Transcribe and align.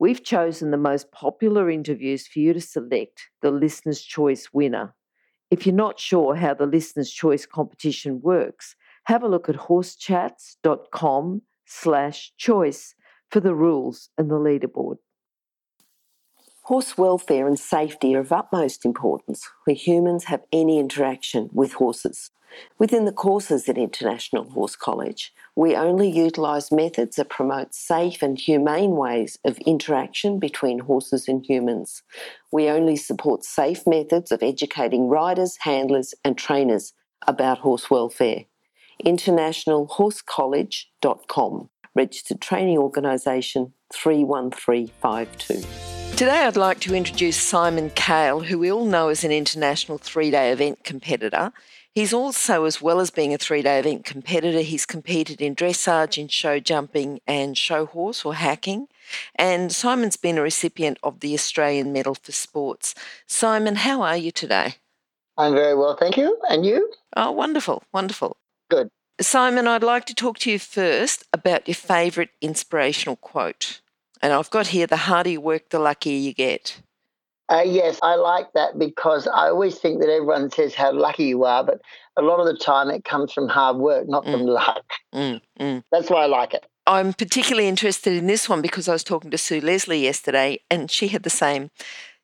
We've 0.00 0.24
chosen 0.24 0.70
the 0.70 0.78
most 0.78 1.12
popular 1.12 1.68
interviews 1.68 2.26
for 2.26 2.38
you 2.38 2.54
to 2.54 2.60
select 2.60 3.28
the 3.42 3.50
Listener's 3.50 4.00
Choice 4.00 4.48
winner. 4.50 4.94
If 5.50 5.66
you're 5.66 5.74
not 5.74 6.00
sure 6.00 6.36
how 6.36 6.54
the 6.54 6.64
Listener's 6.64 7.10
Choice 7.10 7.44
competition 7.44 8.22
works, 8.22 8.76
have 9.04 9.22
a 9.22 9.28
look 9.28 9.50
at 9.50 9.56
horsechats.com 9.56 11.42
slash 11.66 12.32
choice 12.38 12.94
for 13.30 13.40
the 13.40 13.54
rules 13.54 14.08
and 14.16 14.30
the 14.30 14.36
leaderboard. 14.36 14.96
Horse 16.70 16.94
welfare 16.96 17.46
and 17.48 17.58
safety 17.58 18.14
are 18.14 18.20
of 18.20 18.30
utmost 18.30 18.84
importance 18.84 19.50
where 19.64 19.74
humans 19.74 20.26
have 20.26 20.44
any 20.52 20.78
interaction 20.78 21.50
with 21.52 21.72
horses. 21.72 22.30
Within 22.78 23.06
the 23.06 23.12
courses 23.12 23.68
at 23.68 23.76
International 23.76 24.44
Horse 24.44 24.76
College, 24.76 25.32
we 25.56 25.74
only 25.74 26.08
utilise 26.08 26.70
methods 26.70 27.16
that 27.16 27.28
promote 27.28 27.74
safe 27.74 28.22
and 28.22 28.38
humane 28.38 28.92
ways 28.92 29.36
of 29.44 29.58
interaction 29.66 30.38
between 30.38 30.78
horses 30.78 31.26
and 31.26 31.44
humans. 31.44 32.04
We 32.52 32.68
only 32.68 32.94
support 32.94 33.42
safe 33.42 33.84
methods 33.84 34.30
of 34.30 34.40
educating 34.40 35.08
riders, 35.08 35.56
handlers, 35.62 36.14
and 36.24 36.38
trainers 36.38 36.92
about 37.26 37.58
horse 37.58 37.90
welfare. 37.90 38.44
InternationalHorseCollege.com, 39.04 41.70
registered 41.96 42.40
training 42.40 42.78
organisation 42.78 43.72
31352. 43.92 45.89
Today, 46.20 46.44
I'd 46.44 46.54
like 46.54 46.80
to 46.80 46.94
introduce 46.94 47.38
Simon 47.38 47.88
Kale, 47.88 48.40
who 48.40 48.58
we 48.58 48.70
all 48.70 48.84
know 48.84 49.08
as 49.08 49.24
an 49.24 49.32
international 49.32 49.96
three 49.96 50.30
day 50.30 50.52
event 50.52 50.84
competitor. 50.84 51.50
He's 51.94 52.12
also, 52.12 52.64
as 52.66 52.82
well 52.82 53.00
as 53.00 53.10
being 53.10 53.32
a 53.32 53.38
three 53.38 53.62
day 53.62 53.78
event 53.78 54.04
competitor, 54.04 54.60
he's 54.60 54.84
competed 54.84 55.40
in 55.40 55.56
dressage, 55.56 56.18
in 56.18 56.28
show 56.28 56.60
jumping, 56.60 57.22
and 57.26 57.56
show 57.56 57.86
horse 57.86 58.22
or 58.26 58.34
hacking. 58.34 58.88
And 59.34 59.72
Simon's 59.72 60.18
been 60.18 60.36
a 60.36 60.42
recipient 60.42 60.98
of 61.02 61.20
the 61.20 61.32
Australian 61.32 61.90
Medal 61.90 62.16
for 62.16 62.32
Sports. 62.32 62.94
Simon, 63.26 63.76
how 63.76 64.02
are 64.02 64.18
you 64.18 64.30
today? 64.30 64.74
I'm 65.38 65.54
very 65.54 65.74
well, 65.74 65.96
thank 65.96 66.18
you. 66.18 66.38
And 66.50 66.66
you? 66.66 66.92
Oh, 67.16 67.30
wonderful, 67.30 67.82
wonderful. 67.94 68.36
Good. 68.68 68.90
Simon, 69.22 69.66
I'd 69.66 69.82
like 69.82 70.04
to 70.04 70.14
talk 70.14 70.38
to 70.40 70.50
you 70.50 70.58
first 70.58 71.24
about 71.32 71.66
your 71.66 71.76
favourite 71.76 72.28
inspirational 72.42 73.16
quote. 73.16 73.80
And 74.22 74.32
I've 74.32 74.50
got 74.50 74.68
here 74.68 74.86
the 74.86 74.96
harder 74.96 75.30
you 75.30 75.40
work, 75.40 75.70
the 75.70 75.78
luckier 75.78 76.18
you 76.18 76.34
get. 76.34 76.80
Uh, 77.50 77.62
yes, 77.62 77.98
I 78.02 78.14
like 78.14 78.52
that 78.52 78.78
because 78.78 79.26
I 79.26 79.48
always 79.48 79.76
think 79.78 80.00
that 80.00 80.08
everyone 80.08 80.50
says 80.50 80.74
how 80.74 80.92
lucky 80.92 81.24
you 81.24 81.44
are, 81.44 81.64
but 81.64 81.80
a 82.16 82.22
lot 82.22 82.38
of 82.38 82.46
the 82.46 82.56
time 82.56 82.90
it 82.90 83.04
comes 83.04 83.32
from 83.32 83.48
hard 83.48 83.76
work, 83.78 84.08
not 84.08 84.24
mm. 84.24 84.32
from 84.32 84.42
luck. 84.46 84.84
Mm, 85.12 85.40
mm. 85.58 85.82
That's 85.90 86.10
why 86.10 86.22
I 86.22 86.26
like 86.26 86.54
it. 86.54 86.64
I'm 86.86 87.12
particularly 87.12 87.68
interested 87.68 88.14
in 88.16 88.26
this 88.26 88.48
one 88.48 88.62
because 88.62 88.88
I 88.88 88.92
was 88.92 89.04
talking 89.04 89.30
to 89.32 89.38
Sue 89.38 89.60
Leslie 89.60 90.02
yesterday 90.02 90.60
and 90.70 90.90
she 90.90 91.08
had 91.08 91.24
the 91.24 91.30
same 91.30 91.70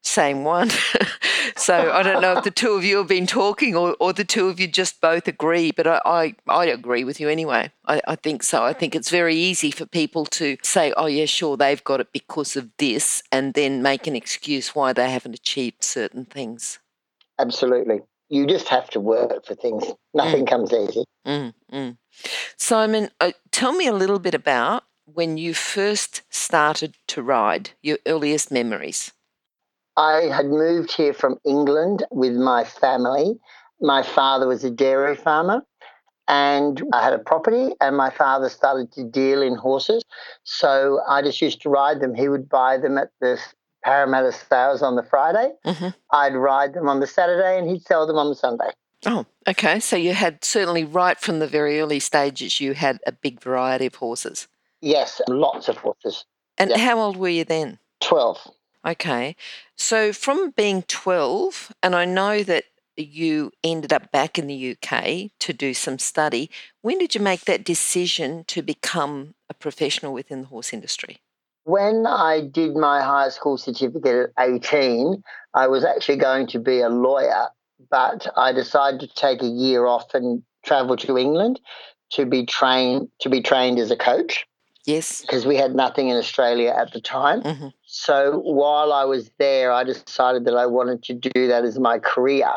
same 0.06 0.44
one. 0.44 0.70
so 1.56 1.92
I 1.92 2.02
don't 2.02 2.22
know 2.22 2.36
if 2.38 2.44
the 2.44 2.50
two 2.50 2.72
of 2.72 2.84
you 2.84 2.98
have 2.98 3.08
been 3.08 3.26
talking 3.26 3.74
or, 3.74 3.96
or 4.00 4.12
the 4.12 4.24
two 4.24 4.48
of 4.48 4.60
you 4.60 4.66
just 4.66 5.00
both 5.00 5.28
agree, 5.28 5.72
but 5.72 5.86
I, 5.86 6.00
I, 6.04 6.34
I 6.48 6.66
agree 6.66 7.04
with 7.04 7.20
you 7.20 7.28
anyway. 7.28 7.70
I, 7.86 8.00
I 8.06 8.16
think 8.16 8.42
so. 8.42 8.64
I 8.64 8.72
think 8.72 8.94
it's 8.94 9.10
very 9.10 9.34
easy 9.34 9.70
for 9.70 9.86
people 9.86 10.24
to 10.26 10.56
say, 10.62 10.92
oh, 10.96 11.06
yeah, 11.06 11.26
sure, 11.26 11.56
they've 11.56 11.82
got 11.82 12.00
it 12.00 12.12
because 12.12 12.56
of 12.56 12.70
this, 12.78 13.22
and 13.32 13.54
then 13.54 13.82
make 13.82 14.06
an 14.06 14.16
excuse 14.16 14.74
why 14.74 14.92
they 14.92 15.10
haven't 15.10 15.34
achieved 15.34 15.82
certain 15.82 16.24
things. 16.24 16.78
Absolutely. 17.38 18.00
You 18.28 18.46
just 18.46 18.68
have 18.68 18.90
to 18.90 19.00
work 19.00 19.46
for 19.46 19.54
things. 19.54 19.84
Nothing 20.14 20.46
mm. 20.46 20.48
comes 20.48 20.72
easy. 20.72 21.04
Mm, 21.26 21.52
mm. 21.72 21.96
Simon, 22.56 23.10
uh, 23.20 23.32
tell 23.52 23.72
me 23.72 23.86
a 23.86 23.92
little 23.92 24.18
bit 24.18 24.34
about 24.34 24.84
when 25.04 25.38
you 25.38 25.54
first 25.54 26.22
started 26.30 26.94
to 27.06 27.22
ride, 27.22 27.70
your 27.82 27.98
earliest 28.06 28.50
memories. 28.50 29.12
I 29.96 30.22
had 30.32 30.46
moved 30.46 30.92
here 30.92 31.12
from 31.12 31.38
England 31.44 32.04
with 32.10 32.34
my 32.34 32.64
family. 32.64 33.38
My 33.80 34.02
father 34.02 34.46
was 34.46 34.64
a 34.64 34.70
dairy 34.70 35.16
farmer 35.16 35.62
and 36.28 36.82
I 36.92 37.02
had 37.02 37.12
a 37.12 37.18
property 37.18 37.72
and 37.80 37.96
my 37.96 38.10
father 38.10 38.48
started 38.48 38.92
to 38.92 39.04
deal 39.04 39.42
in 39.42 39.54
horses. 39.54 40.02
So 40.44 41.00
I 41.08 41.22
just 41.22 41.40
used 41.40 41.62
to 41.62 41.68
ride 41.68 42.00
them. 42.00 42.14
He 42.14 42.28
would 42.28 42.48
buy 42.48 42.78
them 42.78 42.98
at 42.98 43.10
the 43.20 43.40
Parramatta 43.84 44.32
sales 44.32 44.82
on 44.82 44.96
the 44.96 45.02
Friday. 45.02 45.52
Mm-hmm. 45.64 45.88
I'd 46.10 46.34
ride 46.34 46.74
them 46.74 46.88
on 46.88 47.00
the 47.00 47.06
Saturday 47.06 47.58
and 47.58 47.68
he'd 47.68 47.82
sell 47.82 48.06
them 48.06 48.16
on 48.16 48.28
the 48.28 48.34
Sunday. 48.34 48.70
Oh, 49.04 49.24
okay. 49.46 49.78
So 49.80 49.96
you 49.96 50.14
had 50.14 50.44
certainly 50.44 50.84
right 50.84 51.18
from 51.18 51.38
the 51.38 51.46
very 51.46 51.80
early 51.80 52.00
stages, 52.00 52.60
you 52.60 52.74
had 52.74 52.98
a 53.06 53.12
big 53.12 53.40
variety 53.40 53.86
of 53.86 53.94
horses. 53.94 54.48
Yes, 54.80 55.20
lots 55.28 55.68
of 55.68 55.76
horses. 55.78 56.24
And 56.58 56.72
how 56.72 56.98
old 56.98 57.16
were 57.16 57.28
you 57.28 57.44
then? 57.44 57.78
12. 58.00 58.50
Okay. 58.86 59.34
So 59.76 60.12
from 60.12 60.50
being 60.50 60.82
12, 60.82 61.72
and 61.82 61.94
I 61.94 62.04
know 62.04 62.42
that 62.44 62.64
you 62.96 63.50
ended 63.62 63.92
up 63.92 64.10
back 64.12 64.38
in 64.38 64.46
the 64.46 64.76
UK 64.76 65.30
to 65.40 65.52
do 65.52 65.74
some 65.74 65.98
study, 65.98 66.50
when 66.82 66.98
did 66.98 67.14
you 67.14 67.20
make 67.20 67.44
that 67.44 67.64
decision 67.64 68.44
to 68.44 68.62
become 68.62 69.34
a 69.50 69.54
professional 69.54 70.12
within 70.12 70.42
the 70.42 70.46
horse 70.46 70.72
industry? 70.72 71.18
When 71.64 72.06
I 72.06 72.42
did 72.42 72.76
my 72.76 73.02
high 73.02 73.28
school 73.30 73.58
certificate 73.58 74.32
at 74.38 74.48
18, 74.48 75.22
I 75.52 75.66
was 75.66 75.84
actually 75.84 76.18
going 76.18 76.46
to 76.48 76.60
be 76.60 76.80
a 76.80 76.88
lawyer, 76.88 77.48
but 77.90 78.28
I 78.36 78.52
decided 78.52 79.00
to 79.00 79.08
take 79.08 79.42
a 79.42 79.48
year 79.48 79.86
off 79.86 80.14
and 80.14 80.42
travel 80.64 80.96
to 80.96 81.18
England 81.18 81.60
to 82.12 82.24
be 82.24 82.46
trained 82.46 83.08
to 83.20 83.28
be 83.28 83.42
trained 83.42 83.80
as 83.80 83.90
a 83.90 83.96
coach. 83.96 84.46
Yes. 84.86 85.20
Because 85.20 85.44
we 85.44 85.56
had 85.56 85.74
nothing 85.74 86.08
in 86.08 86.16
Australia 86.16 86.74
at 86.76 86.92
the 86.92 87.00
time. 87.00 87.42
Mm-hmm. 87.42 87.68
So 87.86 88.38
while 88.38 88.92
I 88.92 89.04
was 89.04 89.30
there, 89.38 89.72
I 89.72 89.84
decided 89.84 90.44
that 90.44 90.54
I 90.54 90.66
wanted 90.66 91.02
to 91.04 91.14
do 91.14 91.48
that 91.48 91.64
as 91.64 91.78
my 91.78 91.98
career. 91.98 92.50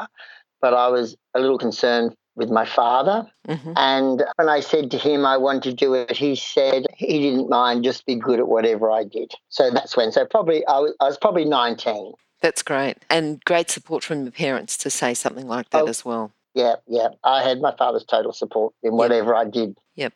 But 0.61 0.73
I 0.73 0.89
was 0.89 1.15
a 1.33 1.39
little 1.39 1.57
concerned 1.57 2.15
with 2.35 2.49
my 2.49 2.65
father. 2.65 3.29
Mm-hmm. 3.47 3.73
And 3.75 4.23
when 4.35 4.47
I 4.47 4.59
said 4.59 4.91
to 4.91 4.97
him 4.97 5.25
I 5.25 5.37
wanted 5.37 5.63
to 5.63 5.73
do 5.73 5.93
it, 5.93 6.15
he 6.15 6.35
said 6.35 6.85
he 6.95 7.19
didn't 7.19 7.49
mind, 7.49 7.83
just 7.83 8.05
be 8.05 8.15
good 8.15 8.39
at 8.39 8.47
whatever 8.47 8.91
I 8.91 9.03
did. 9.03 9.31
So 9.49 9.71
that's 9.71 9.97
when. 9.97 10.11
So 10.11 10.25
probably 10.25 10.65
I 10.67 10.79
was, 10.79 10.93
I 10.99 11.05
was 11.05 11.17
probably 11.17 11.45
19. 11.45 12.13
That's 12.41 12.63
great. 12.63 12.97
And 13.09 13.43
great 13.43 13.69
support 13.69 14.03
from 14.03 14.23
your 14.23 14.31
parents 14.31 14.77
to 14.77 14.89
say 14.89 15.13
something 15.13 15.47
like 15.47 15.69
that 15.71 15.83
oh, 15.83 15.87
as 15.87 16.05
well. 16.05 16.31
Yeah, 16.53 16.75
yeah. 16.87 17.09
I 17.23 17.43
had 17.43 17.59
my 17.59 17.75
father's 17.75 18.05
total 18.05 18.33
support 18.33 18.73
in 18.83 18.93
whatever 18.93 19.33
yep. 19.33 19.47
I 19.47 19.49
did. 19.49 19.77
Yep. 19.95 20.13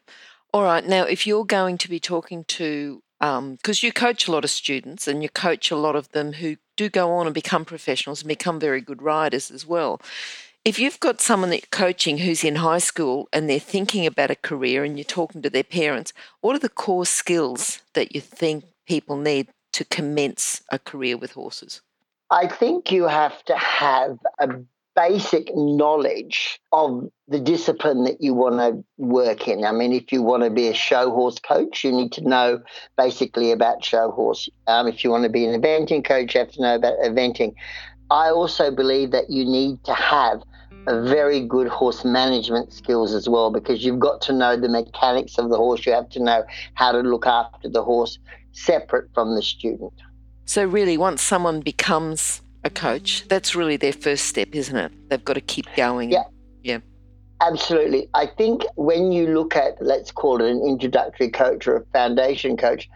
All 0.54 0.64
right. 0.64 0.86
Now, 0.86 1.04
if 1.06 1.26
you're 1.26 1.46
going 1.46 1.80
to 1.80 1.90
be 1.90 2.00
talking 2.00 2.44
to, 2.44 3.02
because 3.20 3.40
um, 3.40 3.58
you 3.82 3.92
coach 3.92 4.28
a 4.28 4.32
lot 4.32 4.44
of 4.44 4.52
students 4.52 5.08
and 5.08 5.24
you 5.24 5.30
coach 5.30 5.72
a 5.72 5.76
lot 5.76 5.96
of 5.96 6.12
them 6.12 6.34
who 6.34 6.58
do 6.78 6.90
go 6.90 7.12
on 7.12 7.26
and 7.26 7.34
become 7.34 7.66
professionals 7.66 8.22
and 8.22 8.28
become 8.28 8.60
very 8.60 8.80
good 8.80 9.02
riders 9.02 9.50
as 9.50 9.66
well. 9.66 10.00
If 10.64 10.78
you've 10.78 11.00
got 11.00 11.22
someone 11.22 11.50
that 11.50 11.62
you're 11.62 11.68
coaching 11.72 12.20
who's 12.20 12.44
in 12.44 12.58
high 12.58 12.78
school 12.78 13.28
and 13.34 13.50
they're 13.50 13.60
thinking 13.60 14.06
about 14.06 14.30
a 14.30 14.36
career 14.36 14.84
and 14.84 14.98
you're 14.98 15.06
talking 15.06 15.42
to 15.42 15.50
their 15.50 15.64
parents, 15.64 16.14
what 16.42 16.56
are 16.56 16.60
the 16.60 16.70
core 16.70 17.06
skills 17.06 17.82
that 17.94 18.14
you 18.14 18.22
think 18.22 18.66
people 18.88 19.18
need 19.18 19.48
to 19.72 19.84
commence 19.84 20.62
a 20.70 20.78
career 20.78 21.18
with 21.18 21.32
horses? 21.32 21.82
I 22.30 22.48
think 22.48 22.92
you 22.92 23.08
have 23.08 23.44
to 23.46 23.58
have 23.58 24.20
a 24.40 24.50
basic 24.96 25.50
knowledge 25.56 26.60
of 26.72 27.10
the 27.28 27.40
discipline 27.40 28.04
that 28.04 28.22
you 28.22 28.34
want 28.34 28.58
to 28.58 28.84
work 28.98 29.48
in. 29.48 29.66
I 29.66 29.72
mean, 29.72 29.94
if 29.94 30.12
you 30.12 30.22
want 30.22 30.44
to 30.44 30.50
be 30.50 30.68
a 30.68 30.74
show 30.74 31.10
horse 31.10 31.40
coach, 31.40 31.84
you 31.84 31.92
need 31.92 32.12
to 32.14 32.22
know 32.22 32.62
basically 32.98 33.52
about 33.52 33.84
show 33.84 34.12
horse. 34.12 34.50
Um, 34.68 34.88
if 34.88 35.04
you 35.04 35.10
want 35.10 35.24
to 35.24 35.30
be 35.30 35.46
an 35.46 35.60
eventing 35.60 36.06
coach, 36.06 36.36
you 36.36 36.40
have 36.40 36.52
to 36.52 36.62
know 36.62 36.76
about 36.76 36.98
eventing. 37.00 37.54
I 38.12 38.30
also 38.30 38.70
believe 38.70 39.12
that 39.12 39.30
you 39.30 39.46
need 39.46 39.84
to 39.86 39.94
have 39.94 40.44
very 40.88 41.40
good 41.40 41.68
horse 41.68 42.04
management 42.04 42.74
skills 42.74 43.14
as 43.14 43.28
well 43.30 43.50
because 43.52 43.84
you've 43.84 44.00
got 44.00 44.22
to 44.22 44.34
know 44.34 44.56
the 44.58 44.70
mechanics 44.70 45.38
of 45.38 45.50
the 45.50 45.58
horse. 45.58 45.86
You 45.86 45.94
have 45.94 46.10
to 46.10 46.20
know 46.20 46.44
how 46.74 46.92
to 46.92 47.00
look 47.00 47.26
after 47.26 47.70
the 47.70 47.84
horse 47.84 48.20
separate 48.52 49.10
from 49.14 49.36
the 49.36 49.42
student. 49.42 49.94
So, 50.46 50.66
really, 50.66 50.98
once 50.98 51.22
someone 51.22 51.62
becomes 51.62 52.43
a 52.64 52.70
coach. 52.70 53.28
That's 53.28 53.56
really 53.56 53.78
their 53.78 53.94
first 53.94 54.26
step, 54.26 54.50
isn't 54.54 54.76
it? 54.76 54.92
They've 55.10 55.24
got 55.24 55.34
to 55.34 55.42
keep 55.42 55.68
going. 55.76 56.12
Yeah. 56.12 56.24
Yeah. 56.64 56.80
Absolutely. 57.42 58.10
I 58.14 58.28
think 58.28 58.64
when 58.76 59.12
you 59.12 59.28
look 59.28 59.56
at, 59.56 59.82
let's 59.82 60.12
call 60.12 60.42
it 60.42 60.50
an 60.50 60.64
introductory 60.66 61.30
coach 61.30 61.68
or 61.68 61.78
a 61.78 61.86
foundation 61.88 62.56
coach, 62.56 62.90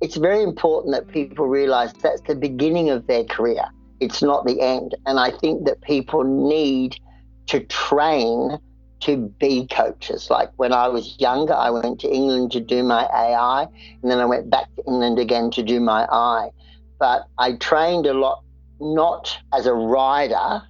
it's 0.00 0.16
very 0.16 0.42
important 0.42 0.94
that 0.94 1.08
people 1.08 1.46
realize 1.46 1.92
that's 1.94 2.22
the 2.22 2.36
beginning 2.36 2.90
of 2.90 3.06
their 3.06 3.24
career. 3.24 3.64
It's 3.98 4.22
not 4.22 4.46
the 4.46 4.60
end. 4.60 4.94
And 5.06 5.18
I 5.18 5.30
think 5.30 5.66
that 5.66 5.80
people 5.82 6.24
need 6.24 6.98
to 7.46 7.60
train 7.64 8.58
to 9.00 9.16
be 9.40 9.66
coaches. 9.66 10.30
Like 10.30 10.50
when 10.56 10.72
I 10.72 10.88
was 10.88 11.16
younger, 11.18 11.54
I 11.54 11.70
went 11.70 12.00
to 12.00 12.08
England 12.08 12.52
to 12.52 12.60
do 12.60 12.82
my 12.82 13.04
AI, 13.06 13.66
and 14.02 14.10
then 14.10 14.18
I 14.18 14.24
went 14.24 14.50
back 14.50 14.74
to 14.76 14.84
England 14.86 15.18
again 15.18 15.50
to 15.52 15.62
do 15.62 15.80
my 15.80 16.06
I. 16.10 16.50
But 16.98 17.24
I 17.38 17.54
trained 17.54 18.06
a 18.06 18.14
lot, 18.14 18.42
not 18.80 19.38
as 19.52 19.66
a 19.66 19.74
rider, 19.74 20.62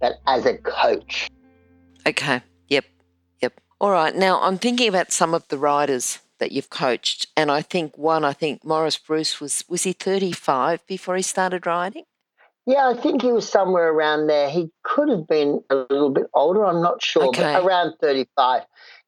but 0.00 0.14
as 0.26 0.46
a 0.46 0.56
coach. 0.58 1.28
Okay. 2.06 2.42
Yep. 2.68 2.84
Yep. 3.42 3.60
All 3.80 3.90
right. 3.90 4.14
Now 4.14 4.40
I'm 4.42 4.58
thinking 4.58 4.88
about 4.88 5.12
some 5.12 5.34
of 5.34 5.46
the 5.48 5.58
riders 5.58 6.20
that 6.38 6.52
you've 6.52 6.70
coached, 6.70 7.26
and 7.36 7.50
I 7.50 7.62
think 7.62 7.98
one, 7.98 8.24
I 8.24 8.32
think 8.32 8.64
Maurice 8.64 8.96
Bruce 8.96 9.40
was 9.40 9.64
was 9.68 9.82
he 9.82 9.92
35 9.92 10.86
before 10.86 11.16
he 11.16 11.22
started 11.22 11.66
riding? 11.66 12.04
Yeah, 12.64 12.92
I 12.94 13.00
think 13.00 13.22
he 13.22 13.32
was 13.32 13.48
somewhere 13.48 13.88
around 13.88 14.26
there. 14.26 14.50
He 14.50 14.70
could 14.84 15.08
have 15.08 15.26
been 15.26 15.62
a 15.70 15.74
little 15.74 16.10
bit 16.10 16.26
older. 16.34 16.66
I'm 16.66 16.82
not 16.82 17.02
sure, 17.02 17.24
Okay. 17.28 17.54
but 17.54 17.64
around 17.64 17.94
35. 18.00 18.62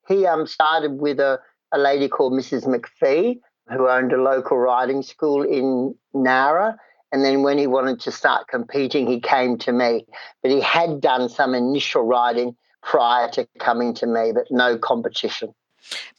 He 0.08 0.26
um 0.26 0.46
started 0.46 0.92
with 1.00 1.20
a, 1.20 1.38
a 1.72 1.78
lady 1.78 2.08
called 2.08 2.32
Mrs. 2.32 2.66
McPhee, 2.66 3.38
who 3.70 3.88
owned 3.88 4.12
a 4.12 4.20
local 4.20 4.58
riding 4.58 5.02
school 5.02 5.42
in 5.42 5.94
Nowra. 6.14 6.76
And 7.12 7.24
then 7.24 7.42
when 7.42 7.58
he 7.58 7.66
wanted 7.66 8.00
to 8.00 8.12
start 8.12 8.48
competing, 8.48 9.06
he 9.06 9.20
came 9.20 9.58
to 9.58 9.72
me. 9.72 10.06
But 10.42 10.52
he 10.52 10.60
had 10.60 11.00
done 11.00 11.28
some 11.28 11.54
initial 11.54 12.02
riding 12.02 12.56
prior 12.82 13.28
to 13.30 13.46
coming 13.58 13.94
to 13.94 14.06
me, 14.06 14.32
but 14.32 14.46
no 14.50 14.78
competition. 14.78 15.54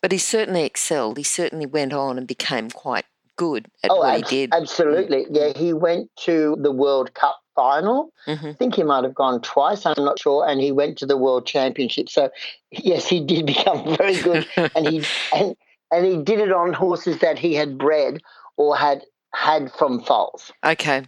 But 0.02 0.12
he 0.12 0.18
certainly 0.18 0.64
excelled. 0.64 1.18
He 1.18 1.24
certainly 1.24 1.66
went 1.66 1.94
on 1.94 2.18
and 2.18 2.28
became 2.28 2.70
quite 2.70 3.06
good 3.36 3.68
at 3.84 3.92
oh, 3.92 4.00
what 4.00 4.16
abs- 4.16 4.30
he 4.30 4.38
did. 4.38 4.54
absolutely. 4.54 5.26
Yeah, 5.30 5.54
he 5.56 5.74
went 5.74 6.10
to 6.22 6.58
the 6.60 6.72
World 6.72 7.14
Cup 7.14 7.40
final. 7.56 8.12
hmm 8.26 8.48
I 8.48 8.54
think 8.54 8.76
he 8.76 8.84
might 8.84 9.04
have 9.04 9.16
gone 9.16 9.42
twice, 9.42 9.86
I'm 9.86 10.04
not 10.04 10.20
sure, 10.20 10.48
and 10.48 10.60
he 10.62 10.72
went 10.72 10.98
to 11.00 11.06
the 11.06 11.18
World 11.18 11.46
Championship. 11.46 12.10
So 12.10 12.30
yes, 12.72 13.08
he 13.08 13.20
did 13.24 13.46
become 13.56 13.96
very 13.98 14.22
good, 14.22 14.48
and 14.76 14.88
he 14.88 15.04
and, 15.36 15.56
and 15.92 16.06
he 16.06 16.18
did 16.18 16.40
it 16.40 16.52
on 16.52 16.74
horses 16.74 17.20
that 17.20 17.38
he 17.38 17.54
had 17.56 17.78
bred 17.78 18.22
or 18.58 18.76
had 18.76 19.04
had 19.34 19.72
from 19.72 20.02
foals. 20.02 20.52
Okay. 20.66 21.06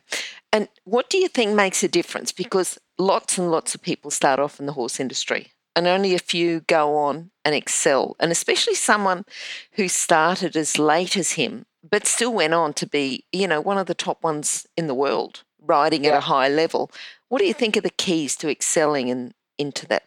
And 0.51 0.67
what 0.85 1.09
do 1.09 1.17
you 1.17 1.27
think 1.27 1.55
makes 1.55 1.83
a 1.83 1.87
difference? 1.87 2.31
Because 2.31 2.77
lots 2.97 3.37
and 3.37 3.51
lots 3.51 3.75
of 3.75 3.81
people 3.81 4.11
start 4.11 4.39
off 4.39 4.59
in 4.59 4.65
the 4.65 4.73
horse 4.73 4.99
industry 4.99 5.51
and 5.75 5.87
only 5.87 6.13
a 6.13 6.19
few 6.19 6.61
go 6.61 6.95
on 6.95 7.31
and 7.43 7.55
excel. 7.55 8.15
And 8.19 8.31
especially 8.31 8.75
someone 8.75 9.25
who 9.73 9.87
started 9.87 10.55
as 10.55 10.77
late 10.77 11.17
as 11.17 11.31
him, 11.31 11.65
but 11.89 12.05
still 12.05 12.33
went 12.33 12.53
on 12.53 12.73
to 12.73 12.87
be, 12.87 13.25
you 13.31 13.47
know, 13.47 13.59
one 13.59 13.77
of 13.77 13.87
the 13.87 13.95
top 13.95 14.23
ones 14.23 14.67
in 14.77 14.87
the 14.87 14.95
world, 14.95 15.43
riding 15.59 16.05
at 16.05 16.15
a 16.15 16.21
high 16.21 16.49
level. 16.49 16.91
What 17.29 17.39
do 17.39 17.45
you 17.45 17.53
think 17.53 17.75
are 17.75 17.81
the 17.81 17.89
keys 17.89 18.35
to 18.37 18.49
excelling 18.49 19.07
in, 19.07 19.33
into 19.57 19.87
that? 19.87 20.03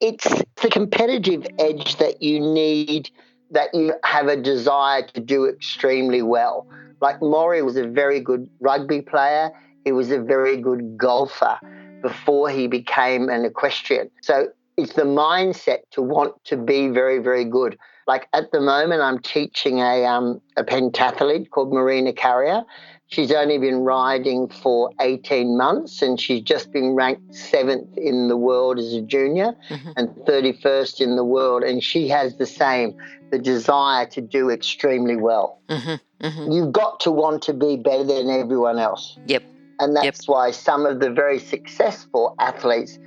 It's 0.00 0.28
the 0.62 0.68
competitive 0.70 1.46
edge 1.58 1.96
that 1.96 2.22
you 2.22 2.38
need, 2.38 3.10
that 3.50 3.74
you 3.74 3.94
have 4.04 4.28
a 4.28 4.36
desire 4.36 5.02
to 5.14 5.20
do 5.20 5.46
extremely 5.46 6.22
well. 6.22 6.66
Like 7.00 7.20
Maury 7.20 7.62
was 7.62 7.76
a 7.76 7.86
very 7.86 8.20
good 8.20 8.48
rugby 8.60 9.02
player. 9.02 9.50
He 9.84 9.92
was 9.92 10.10
a 10.10 10.20
very 10.20 10.56
good 10.56 10.96
golfer 10.96 11.58
before 12.02 12.50
he 12.50 12.66
became 12.66 13.28
an 13.28 13.44
equestrian. 13.44 14.10
So 14.22 14.48
it's 14.76 14.94
the 14.94 15.02
mindset 15.02 15.80
to 15.92 16.02
want 16.02 16.42
to 16.44 16.56
be 16.56 16.88
very, 16.88 17.18
very 17.18 17.44
good. 17.44 17.78
Like 18.06 18.28
at 18.32 18.52
the 18.52 18.60
moment, 18.60 19.00
I'm 19.00 19.18
teaching 19.18 19.78
a 19.78 20.04
um, 20.04 20.40
a 20.56 20.64
pentathlete 20.64 21.50
called 21.50 21.72
Marina 21.72 22.12
Carrier. 22.12 22.62
She's 23.08 23.30
only 23.32 23.58
been 23.58 23.80
riding 23.80 24.48
for 24.48 24.90
18 25.00 25.56
months 25.56 26.00
and 26.02 26.18
she's 26.18 26.40
just 26.42 26.72
been 26.72 26.94
ranked 26.94 27.34
seventh 27.34 27.96
in 27.96 28.28
the 28.28 28.36
world 28.36 28.78
as 28.78 28.92
a 28.94 29.02
junior 29.02 29.54
Mhm. 29.70 29.92
and 29.96 30.08
31st 30.26 31.00
in 31.00 31.14
the 31.16 31.24
world. 31.24 31.62
And 31.62 31.82
she 31.82 32.08
has 32.08 32.36
the 32.36 32.46
same, 32.46 32.94
the 33.30 33.38
desire 33.38 34.06
to 34.06 34.20
do 34.20 34.50
extremely 34.50 35.16
well. 35.16 35.58
hmm 35.68 35.94
hmm 36.22 36.50
You've 36.50 36.72
got 36.72 37.00
to 37.00 37.10
want 37.10 37.42
to 37.42 37.52
be 37.52 37.76
better 37.76 38.04
than 38.04 38.30
everyone 38.30 38.78
else. 38.78 39.18
Yep. 39.26 39.42
And 39.80 39.94
that's 39.94 40.26
why 40.26 40.50
some 40.50 40.86
of 40.86 41.00
the 41.00 41.10
very 41.10 41.38
successful 41.38 42.34
athletes 42.38 42.98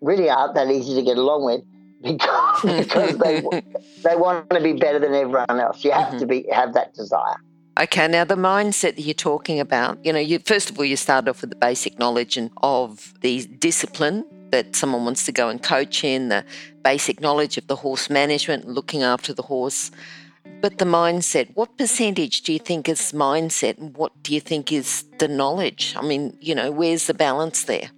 really 0.00 0.28
aren't 0.28 0.54
that 0.54 0.70
easy 0.70 0.94
to 0.96 1.02
get 1.02 1.18
along 1.18 1.44
with 1.44 1.62
because, 2.02 2.62
because 2.62 3.18
they, 3.24 3.42
they 4.02 4.16
want 4.16 4.50
to 4.50 4.60
be 4.60 4.72
better 4.72 4.98
than 4.98 5.14
everyone 5.14 5.60
else. 5.60 5.84
You 5.84 5.92
have 5.92 6.14
Mhm. 6.14 6.18
to 6.20 6.26
be 6.26 6.46
have 6.50 6.74
that 6.74 6.94
desire. 6.94 7.36
Okay, 7.78 8.08
now 8.08 8.24
the 8.24 8.34
mindset 8.34 8.96
that 8.96 9.02
you're 9.02 9.14
talking 9.14 9.60
about, 9.60 10.04
you 10.04 10.12
know, 10.12 10.18
you 10.18 10.38
first 10.40 10.70
of 10.70 10.78
all 10.78 10.84
you 10.84 10.96
start 10.96 11.28
off 11.28 11.40
with 11.40 11.50
the 11.50 11.56
basic 11.56 11.98
knowledge 11.98 12.36
and 12.36 12.50
of 12.62 13.14
the 13.20 13.46
discipline 13.46 14.24
that 14.50 14.74
someone 14.74 15.04
wants 15.04 15.24
to 15.26 15.32
go 15.32 15.48
and 15.48 15.62
coach 15.62 16.02
in, 16.02 16.28
the 16.28 16.44
basic 16.82 17.20
knowledge 17.20 17.56
of 17.56 17.68
the 17.68 17.76
horse 17.76 18.10
management, 18.10 18.66
looking 18.66 19.02
after 19.02 19.32
the 19.32 19.42
horse. 19.42 19.92
But 20.60 20.78
the 20.78 20.84
mindset, 20.84 21.54
what 21.54 21.78
percentage 21.78 22.42
do 22.42 22.52
you 22.52 22.58
think 22.58 22.88
is 22.88 23.12
mindset 23.12 23.78
and 23.78 23.96
what 23.96 24.20
do 24.22 24.34
you 24.34 24.40
think 24.40 24.72
is 24.72 25.04
the 25.18 25.28
knowledge? 25.28 25.94
I 25.96 26.02
mean, 26.02 26.36
you 26.40 26.54
know, 26.54 26.70
where's 26.70 27.06
the 27.06 27.14
balance 27.14 27.64
there? 27.64 27.90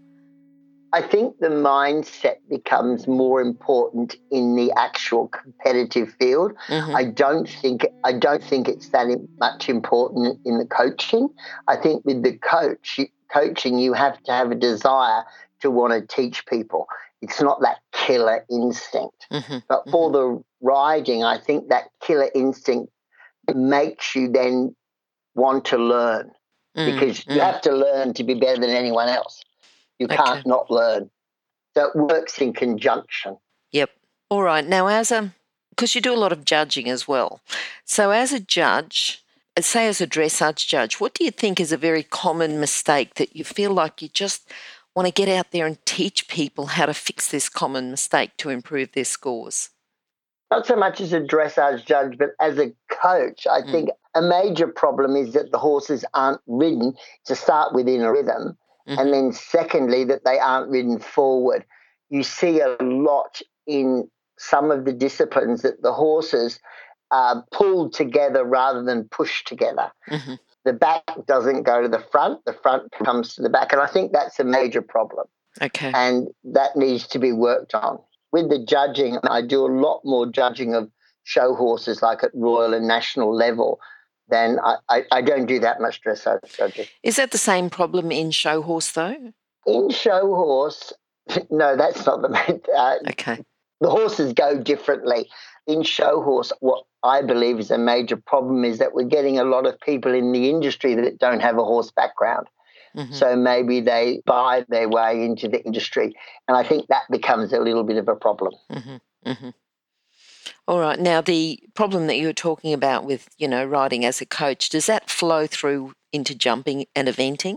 I 0.94 1.00
think 1.00 1.38
the 1.38 1.48
mindset 1.48 2.36
becomes 2.50 3.06
more 3.08 3.40
important 3.40 4.16
in 4.30 4.56
the 4.56 4.70
actual 4.72 5.28
competitive 5.28 6.12
field. 6.20 6.52
Mhm. 6.68 6.94
I 6.94 7.04
don't 7.04 7.48
think 7.48 7.86
I 8.04 8.12
don't 8.12 8.44
think 8.44 8.68
it's 8.68 8.88
that 8.90 9.06
much 9.40 9.68
important 9.68 10.38
in 10.44 10.58
the 10.58 10.66
coaching. 10.66 11.30
I 11.66 11.76
think 11.76 12.04
with 12.04 12.22
the 12.22 12.36
coach 12.38 13.00
coaching, 13.32 13.78
you 13.78 13.94
have 13.94 14.22
to 14.24 14.32
have 14.32 14.50
a 14.50 14.54
desire 14.54 15.24
to 15.60 15.70
want 15.70 15.92
to 15.94 16.14
teach 16.14 16.44
people. 16.46 16.86
It's 17.22 17.40
not 17.40 17.60
that 17.62 17.78
killer 17.92 18.44
instinct. 18.50 19.26
Mhm. 19.30 19.62
But 19.68 19.88
for 19.90 20.10
the 20.10 20.42
riding, 20.60 21.24
I 21.24 21.38
think 21.38 21.68
that 21.68 21.88
killer 22.00 22.28
instinct 22.34 22.92
makes 23.54 24.14
you 24.14 24.28
then 24.28 24.76
want 25.34 25.64
to 25.66 25.78
learn 25.78 26.32
Mm, 26.76 26.86
because 26.86 27.26
you 27.26 27.34
mm. 27.36 27.40
have 27.40 27.60
to 27.60 27.72
learn 27.72 28.14
to 28.14 28.24
be 28.24 28.34
better 28.34 28.58
than 28.58 28.70
anyone 28.70 29.08
else. 29.08 29.42
You 30.02 30.06
Okay. 30.08 30.16
can't 30.16 30.44
not 30.46 30.68
learn. 30.68 31.10
So 31.76 31.86
it 31.86 31.94
works 31.96 32.38
in 32.40 32.52
conjunction. 32.52 33.38
Yep. 33.70 33.90
All 34.30 34.42
right. 34.42 34.66
Now, 34.66 34.88
as 34.88 35.12
a, 35.12 35.32
because 35.70 35.94
you 35.94 36.00
do 36.00 36.12
a 36.12 36.18
lot 36.18 36.32
of 36.32 36.44
judging 36.44 36.88
as 36.88 37.06
well. 37.06 37.40
So, 37.84 38.10
as 38.10 38.32
a 38.32 38.40
judge, 38.40 39.24
say 39.60 39.86
as 39.86 40.00
a 40.00 40.06
dressage 40.06 40.66
judge, 40.66 40.98
what 40.98 41.14
do 41.14 41.24
you 41.24 41.30
think 41.30 41.60
is 41.60 41.70
a 41.70 41.76
very 41.76 42.02
common 42.02 42.58
mistake 42.58 43.14
that 43.14 43.36
you 43.36 43.44
feel 43.44 43.72
like 43.72 44.02
you 44.02 44.08
just 44.08 44.50
want 44.96 45.06
to 45.06 45.12
get 45.12 45.28
out 45.28 45.52
there 45.52 45.66
and 45.66 45.84
teach 45.86 46.26
people 46.26 46.66
how 46.66 46.86
to 46.86 46.94
fix 46.94 47.28
this 47.28 47.48
common 47.48 47.90
mistake 47.92 48.32
to 48.38 48.50
improve 48.50 48.90
their 48.92 49.04
scores? 49.04 49.70
Not 50.50 50.66
so 50.66 50.74
much 50.76 51.00
as 51.00 51.12
a 51.12 51.20
dressage 51.20 51.86
judge, 51.86 52.18
but 52.18 52.30
as 52.40 52.58
a 52.58 52.72
coach, 52.90 53.46
I 53.46 53.62
Mm. 53.62 53.70
think 53.70 53.90
a 54.14 54.20
major 54.20 54.66
problem 54.66 55.14
is 55.16 55.32
that 55.32 55.52
the 55.52 55.58
horses 55.58 56.04
aren't 56.12 56.40
ridden 56.46 56.94
to 57.26 57.34
start 57.36 57.72
within 57.72 58.02
a 58.02 58.12
rhythm. 58.12 58.58
Mhm. 58.88 58.98
And 58.98 59.12
then, 59.14 59.32
secondly, 59.32 60.04
that 60.04 60.24
they 60.24 60.38
aren't 60.38 60.70
ridden 60.70 60.98
forward. 60.98 61.64
You 62.10 62.22
see 62.22 62.60
a 62.60 62.76
lot 62.80 63.40
in 63.66 64.10
some 64.38 64.70
of 64.70 64.84
the 64.84 64.92
disciplines 64.92 65.62
that 65.62 65.82
the 65.82 65.92
horses 65.92 66.58
are 67.10 67.44
pulled 67.52 67.92
together 67.92 68.44
rather 68.44 68.82
than 68.82 69.08
pushed 69.08 69.46
together. 69.46 69.92
Mhm. 70.08 70.38
The 70.64 70.72
back 70.72 71.04
doesn't 71.26 71.64
go 71.64 71.82
to 71.82 71.88
the 71.88 71.98
front, 71.98 72.44
the 72.44 72.52
front 72.52 72.90
comes 72.92 73.34
to 73.34 73.42
the 73.42 73.50
back. 73.50 73.72
And 73.72 73.80
I 73.80 73.86
think 73.86 74.12
that's 74.12 74.40
a 74.40 74.44
major 74.44 74.80
problem 74.82 75.26
Okay. 75.60 75.92
and 75.94 76.28
that 76.44 76.76
needs 76.76 77.06
to 77.08 77.18
be 77.18 77.32
worked 77.32 77.74
on. 77.74 77.98
With 78.32 78.48
the 78.48 78.58
judging, 78.58 79.18
I 79.24 79.42
do 79.42 79.66
a 79.66 79.68
lot 79.68 80.00
more 80.04 80.26
judging 80.26 80.74
of 80.74 80.90
show 81.24 81.54
horses, 81.54 82.02
like 82.02 82.24
at 82.24 82.30
royal 82.34 82.74
and 82.74 82.86
national 82.88 83.34
level, 83.34 83.78
than 84.32 84.58
I, 84.64 84.76
I, 84.88 85.02
I 85.12 85.22
don't 85.22 85.46
do 85.46 85.60
that 85.60 85.80
much 85.80 86.00
dressage 86.02 86.56
judging. 86.56 86.86
Is 87.02 87.16
that 87.16 87.30
the 87.30 87.38
same 87.38 87.70
problem 87.70 88.10
in 88.10 88.30
show 88.32 88.62
horse, 88.62 88.90
though? 88.92 89.32
In 89.66 89.90
show 89.90 90.34
horse, 90.34 90.92
no, 91.50 91.76
that's 91.76 92.04
not 92.06 92.22
the 92.22 92.30
main. 92.30 92.60
Uh, 92.76 92.96
Okay. 93.10 93.38
the 93.80 93.90
horses 93.90 94.32
go 94.32 94.58
differently. 94.58 95.28
In 95.66 95.82
show 95.82 96.22
horse, 96.22 96.50
what 96.60 96.84
I 97.04 97.20
believe 97.22 97.60
is 97.60 97.70
a 97.70 97.78
major 97.78 98.16
problem 98.16 98.64
is 98.64 98.78
that 98.78 98.94
we're 98.94 99.04
getting 99.04 99.38
a 99.38 99.44
lot 99.44 99.66
of 99.66 99.78
people 99.80 100.12
in 100.14 100.32
the 100.32 100.48
industry 100.48 100.94
that 100.96 101.18
don't 101.18 101.40
have 101.40 101.58
a 101.58 101.64
horse 101.64 101.90
background. 101.92 102.48
Mhm. 102.96 103.12
So 103.14 103.36
maybe 103.36 103.80
they 103.80 104.22
buy 104.26 104.64
their 104.68 104.88
way 104.88 105.24
into 105.24 105.48
the 105.48 105.62
industry. 105.64 106.14
And 106.48 106.56
I 106.56 106.62
think 106.62 106.88
that 106.88 107.04
becomes 107.10 107.52
a 107.52 107.60
little 107.60 107.84
bit 107.84 107.96
of 107.98 108.08
a 108.08 108.16
problem. 108.16 108.54
hmm 108.70 108.96
hmm 109.26 109.50
All 110.68 110.78
right. 110.78 110.98
Now, 110.98 111.20
the 111.20 111.60
problem 111.74 112.06
that 112.06 112.16
you 112.18 112.26
were 112.26 112.32
talking 112.32 112.72
about 112.72 113.04
with, 113.04 113.28
you 113.36 113.48
know, 113.48 113.64
riding 113.64 114.04
as 114.04 114.20
a 114.20 114.26
coach, 114.26 114.68
does 114.68 114.86
that 114.86 115.10
flow 115.10 115.46
through 115.46 115.94
into 116.12 116.34
jumping 116.34 116.86
and 116.94 117.08
eventing? 117.08 117.56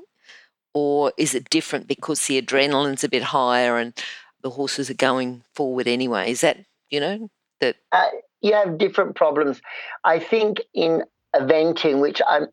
Or 0.73 1.13
is 1.17 1.35
it 1.35 1.49
different 1.49 1.87
because 1.87 2.25
the 2.25 2.41
adrenaline's 2.41 3.03
a 3.03 3.09
bit 3.09 3.23
higher 3.23 3.77
and 3.77 3.93
the 4.41 4.49
horses 4.49 4.89
are 4.89 4.95
going 4.95 5.43
forward 5.53 5.87
anyway? 5.87 6.31
Is 6.31 6.41
that, 6.41 6.57
you 6.89 6.99
know, 6.99 7.29
that, 7.61 7.77
Uh, 7.91 8.07
you 8.41 8.53
have 8.53 8.77
different 8.77 9.15
problems. 9.15 9.61
I 10.03 10.19
think 10.19 10.61
in 10.73 11.03
eventing, 11.35 12.01
which 12.01 12.21
I'm, 12.27 12.47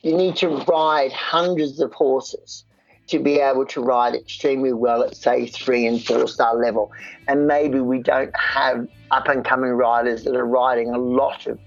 you 0.00 0.16
need 0.16 0.36
to 0.36 0.48
ride 0.48 1.12
hundreds 1.12 1.80
of 1.80 1.92
horses 1.92 2.64
to 3.08 3.18
be 3.18 3.40
able 3.40 3.66
to 3.66 3.80
ride 3.80 4.14
extremely 4.14 4.72
well 4.72 5.02
at 5.02 5.16
say 5.16 5.46
three 5.46 5.86
and 5.86 6.04
four 6.04 6.28
star 6.28 6.54
level. 6.56 6.92
And 7.26 7.46
maybe 7.46 7.80
we 7.80 8.00
don't 8.00 8.34
have 8.36 8.86
up 9.10 9.28
and 9.28 9.44
coming 9.44 9.70
riders 9.70 10.24
that 10.24 10.36
are 10.36 10.46
riding 10.46 10.90
a 10.90 10.98
lot 10.98 11.46
of 11.46 11.58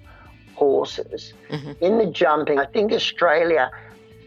horses. 0.53 1.33
Mm-hmm. 1.49 1.83
In 1.83 1.97
the 1.97 2.05
jumping, 2.05 2.59
I 2.59 2.65
think 2.65 2.91
Australia, 2.93 3.71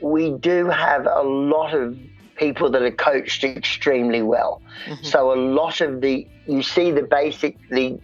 we 0.02 0.30
do 0.32 0.66
have 0.66 1.06
a 1.06 1.22
lot 1.22 1.74
of 1.74 1.96
people 2.36 2.68
that 2.70 2.82
are 2.82 2.90
coached 2.90 3.44
extremely 3.44 4.22
well. 4.22 4.60
Mm-hmm. 4.86 5.04
So 5.04 5.32
a 5.32 5.38
lot 5.38 5.80
of 5.80 6.00
the 6.00 6.26
you 6.46 6.62
see 6.62 6.90
the 6.90 7.02
basic 7.02 7.56
the 7.70 7.98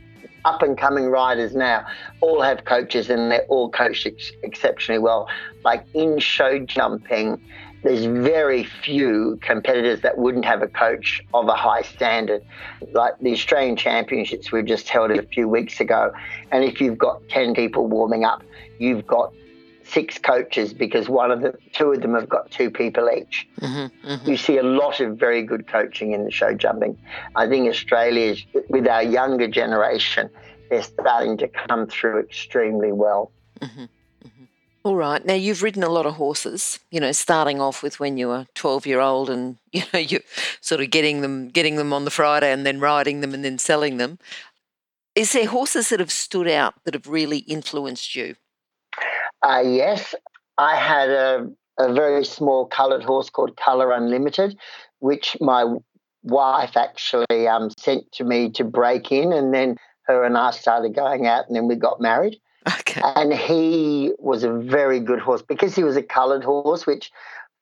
up 0.45 0.63
and 0.63 0.79
coming 0.79 1.07
riders 1.07 1.55
now 1.55 1.87
all 2.21 2.41
have 2.41 2.65
coaches 2.65 3.11
and 3.11 3.31
they're 3.31 3.45
all 3.49 3.71
coached 3.71 4.07
ex- 4.07 4.33
exceptionally 4.43 4.99
well. 4.99 5.29
Like 5.65 5.85
in 5.95 6.19
show 6.19 6.59
jumping, 6.59 7.41
there's 7.83 8.05
very 8.05 8.65
few 8.65 9.39
competitors 9.43 10.01
that 10.03 10.19
wouldn't 10.19 10.45
have 10.45 10.63
a 10.63 10.69
coach 10.69 11.23
of 11.33 11.49
a 11.49 11.55
high 11.55 11.83
standard. 11.83 12.43
Like 12.93 13.19
the 13.21 13.33
Australian 13.33 13.77
Championships 13.77 14.53
we 14.53 14.63
just 14.63 14.89
held 14.89 15.11
it 15.11 15.19
a 15.19 15.27
few 15.27 15.49
weeks 15.49 15.81
ago, 15.81 16.13
and 16.51 16.65
if 16.65 16.81
you've 16.81 16.99
got 16.99 17.29
10 17.29 17.55
people 17.55 17.87
warming 17.87 18.25
up, 18.25 18.43
you've 18.79 19.07
got 19.07 19.33
six 19.85 20.19
coaches 20.19 20.73
because 20.73 21.09
one 21.09 21.31
of 21.31 21.41
the 21.41 21.53
two 21.73 21.93
of 21.93 22.01
them 22.01 22.15
have 22.15 22.29
got 22.29 22.51
two 22.51 22.71
people 22.71 23.11
each. 23.11 23.49
Mm-hmm, 23.61 24.09
mm-hmm. 24.09 24.31
You 24.31 24.37
see 24.37 24.59
a 24.59 24.63
lot 24.63 25.01
of 25.01 25.17
very 25.17 25.43
good 25.43 25.67
coaching 25.67 26.13
in 26.13 26.25
the 26.25 26.31
show 26.31 26.55
jumping. 26.55 26.97
I 27.35 27.49
think 27.49 27.69
Australia 27.69 28.33
is 28.33 28.45
with 28.69 28.87
our 28.87 29.03
younger 29.03 29.49
generation, 29.49 30.31
they're 30.69 30.83
starting 30.83 31.37
to 31.39 31.49
come 31.49 31.87
through 31.89 32.21
extremely 32.21 32.93
well. 32.93 33.33
Mm-hmm. 33.61 33.85
All 34.83 34.97
right. 34.97 35.25
Now 35.25 35.35
you've 35.35 35.63
ridden 35.63 35.83
a 35.83 35.91
lot 35.91 36.07
of 36.07 36.15
horses. 36.15 36.81
You 36.91 37.01
know, 37.01 37.13
starting 37.13 37.61
off 37.61 37.83
with 37.83 38.01
when 38.01 38.17
you 38.17 38.29
were 38.29 38.47
twelve 38.55 38.87
year 38.87 39.01
old, 39.01 39.29
and 39.29 39.59
you 39.73 39.83
know 39.93 39.99
you 40.01 40.21
sort 40.61 40.81
of 40.81 40.91
getting 40.91 41.21
them, 41.21 41.49
getting 41.49 41.77
them 41.77 41.93
on 41.93 42.05
the 42.05 42.11
Friday, 42.11 42.53
and 42.53 42.65
then 42.65 42.81
riding 42.81 43.21
them, 43.21 43.35
and 43.35 43.45
then 43.45 43.59
selling 43.59 43.99
them. 43.99 44.19
Is 45.15 45.33
there 45.33 45.47
horses 45.47 45.89
that 45.91 46.01
have 46.01 46.13
stood 46.13 46.49
out 46.49 46.75
that 46.85 46.95
have 46.95 47.07
really 47.07 47.39
influenced 47.39 48.15
you? 48.15 48.37
Uh, 49.43 49.63
yes, 49.65 50.15
I 50.57 50.77
had 50.77 51.11
a, 51.11 51.47
a 51.79 51.93
very 51.93 52.25
small 52.25 52.67
coloured 52.67 53.03
horse 53.03 53.29
called 53.29 53.57
Colour 53.57 53.93
Unlimited, 53.93 54.57
which 55.01 55.37
my 55.41 55.65
wife 56.23 56.77
actually 56.77 57.49
um, 57.49 57.71
sent 57.79 58.11
to 58.13 58.25
me 58.25 58.51
to 58.53 58.65
break 58.65 59.11
in, 59.11 59.33
and 59.33 59.53
then 59.53 59.77
her 60.05 60.25
and 60.25 60.39
I 60.39 60.53
started 60.53 60.95
going 60.95 61.27
out, 61.27 61.47
and 61.49 61.57
then 61.57 61.69
we 61.69 61.77
got 61.77 62.01
married. 62.01 62.39
Okay. 62.69 63.01
And 63.17 63.33
he 63.33 64.13
was 64.19 64.45
a 64.45 64.53
very 64.53 65.01
good 65.01 65.21
horse 65.21 65.43
because 65.43 65.75
he 65.75 65.83
was 65.83 65.97
a 65.97 66.03
coloured 66.03 66.45
horse, 66.45 66.87
which 66.87 67.11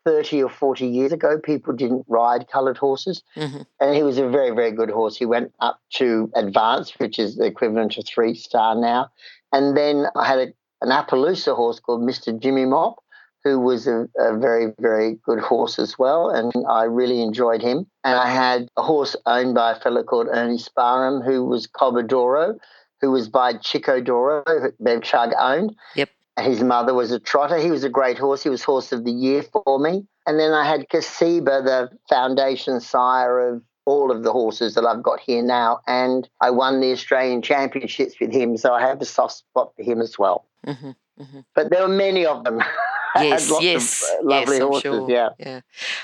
30 0.05 0.43
or 0.45 0.51
40 0.51 0.87
years 0.87 1.13
ago, 1.13 1.39
people 1.39 1.73
didn't 1.73 2.05
ride 2.09 2.49
coloured 2.49 2.79
horses. 2.79 3.23
Mm-hmm. 3.37 3.63
And 3.81 3.95
he 3.95 4.03
was 4.03 4.19
a 4.19 4.29
very, 4.29 4.51
very 4.51 4.73
good 4.73 4.91
horse. 4.91 5.17
He 5.17 5.27
went 5.27 5.53
up 5.61 5.81
to 5.95 6.31
advanced, 6.35 6.99
which 6.99 7.19
is 7.19 7.37
the 7.37 7.45
equivalent 7.45 7.93
to 7.93 8.03
three 8.03 8.35
star 8.35 8.75
now. 8.75 9.11
And 9.53 9.77
then 9.77 10.07
I 10.17 10.27
had 10.27 10.39
a 10.39 10.53
an 10.81 10.91
Appaloosa 10.91 11.55
horse 11.55 11.81
called 11.81 12.03
Mr. 12.03 12.39
Jimmy 12.39 12.65
Mop, 12.65 13.03
who 13.45 13.59
was 13.59 13.87
a, 13.87 14.09
a, 14.19 14.37
very, 14.37 14.73
very 14.79 15.19
good 15.25 15.41
horse 15.41 15.79
as 15.79 15.99
well. 15.99 16.31
And 16.31 16.53
I 16.69 16.85
really 16.85 17.23
enjoyed 17.23 17.63
him. 17.63 17.87
And 18.05 18.19
I 18.19 18.29
had 18.29 18.69
a 18.77 18.83
horse 18.83 19.17
owned 19.27 19.55
by 19.55 19.73
a 19.73 19.81
fellow 19.81 20.03
called 20.03 20.29
Ernie 20.31 20.59
Sparham, 20.59 21.23
who 21.23 21.45
was 21.45 21.67
Cobadoro, 21.67 22.59
who 23.01 23.11
was 23.11 23.29
by 23.29 23.55
Chico 23.55 24.01
Doro, 24.01 24.43
who 24.47 24.73
Bev 24.81 25.03
Chug 25.03 25.33
owned. 25.39 25.75
Yep. 25.95 26.11
His 26.41 26.63
mother 26.63 26.95
was 26.95 27.11
a 27.11 27.19
trotter. 27.19 27.59
He 27.59 27.71
was 27.71 27.85
a 27.85 27.89
great 27.89 28.19
horse. 28.19 28.43
He 28.43 28.49
was 28.49 28.63
horse 28.63 28.93
of 28.93 29.05
the 29.05 29.11
year 29.11 29.43
for 29.43 29.79
me. 29.79 30.07
And 30.27 30.39
then 30.39 30.53
I 30.53 30.67
had 30.67 30.89
Kasiba, 30.89 31.65
the 31.65 31.91
foundation 32.09 32.81
sire 32.81 33.49
of 33.49 33.63
all 33.87 34.11
of 34.11 34.23
the 34.23 34.31
horses 34.31 34.75
that 34.75 34.85
I've 34.85 35.03
got 35.03 35.19
here 35.19 35.43
now. 35.43 35.81
And 35.87 36.29
I 36.41 36.51
won 36.51 36.81
the 36.81 36.93
Australian 36.93 37.43
Championships 37.43 38.21
with 38.21 38.33
him. 38.33 38.57
So 38.57 38.73
I 38.73 38.83
have 38.83 39.01
a 39.01 39.05
soft 39.05 39.35
spot 39.37 39.73
for 39.75 39.83
him 39.83 40.01
as 40.01 40.19
well. 40.19 40.45
Mm-hmm, 40.67 40.91
mm-hmm. 41.21 41.41
But 41.55 41.71
there 41.71 41.83
were 41.83 41.95
many 41.95 42.25
of 42.25 42.45
them. 42.45 42.63
Yes, 43.17 43.51
yes, 43.61 44.03
of, 44.03 44.27
uh, 44.27 44.29
lovely 44.29 44.57
yes, 44.57 44.63
horses. 44.63 44.83
Sure. 44.83 45.11
Yeah, 45.11 45.29
yeah. 45.41 45.61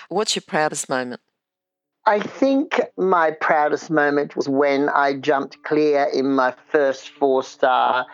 What's 0.08 0.34
your 0.34 0.42
proudest 0.44 0.88
moment? 0.88 1.20
I 2.06 2.20
think 2.20 2.80
my 2.98 3.30
proudest 3.30 3.90
moment 3.90 4.36
was 4.36 4.48
when 4.48 4.90
I 4.90 5.14
jumped 5.14 5.62
clear 5.62 6.08
in 6.12 6.34
my 6.34 6.54
first 6.70 7.08
four 7.08 7.42
star 7.42 8.06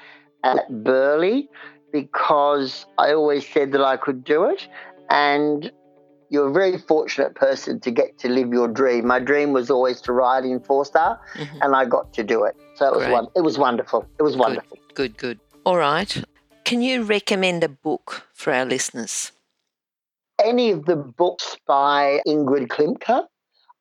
at 0.45 0.85
Burghley 0.85 1.49
because 1.93 2.87
I 2.99 3.13
always 3.13 3.49
said 3.49 3.73
that 3.73 3.83
I 3.83 3.97
could 3.97 4.23
do 4.23 4.45
it. 4.45 4.69
And 5.11 5.73
you're 6.29 6.49
a 6.49 6.53
very 6.53 6.79
fortunate 6.79 7.35
person 7.35 7.81
to 7.81 7.91
get 7.91 8.17
to 8.21 8.29
live 8.29 8.53
your 8.53 8.69
dream. 8.69 9.09
My 9.09 9.19
dream 9.19 9.53
was 9.53 9.71
always 9.71 10.01
to 10.03 10.13
ride 10.13 10.45
in 10.45 10.61
four 10.61 10.85
star, 10.85 11.21
mm-hmm. 11.35 11.59
and 11.61 11.75
I 11.75 11.85
got 11.85 12.13
to 12.15 12.23
do 12.23 12.45
it. 12.45 12.57
So 12.77 12.95
it 12.95 12.97
was 12.97 13.09
one. 13.09 13.27
It 13.35 13.41
was 13.41 13.59
wonderful. 13.59 14.07
It 14.21 14.23
was 14.23 14.37
wonderful. 14.37 14.79
Good, 14.95 15.17
good. 15.17 15.41
good. 15.41 15.41
All 15.65 15.77
right. 15.77 16.23
Can 16.65 16.83
you 16.83 17.03
recommend 17.03 17.65
a 17.65 17.69
book 17.69 18.29
for 18.33 18.53
our 18.53 18.65
listeners? 18.65 19.33
Any 20.43 20.71
of 20.71 20.87
the 20.87 20.95
books 20.95 21.57
by 21.67 22.21
Ingrid 22.27 22.69
Klimke, 22.69 23.27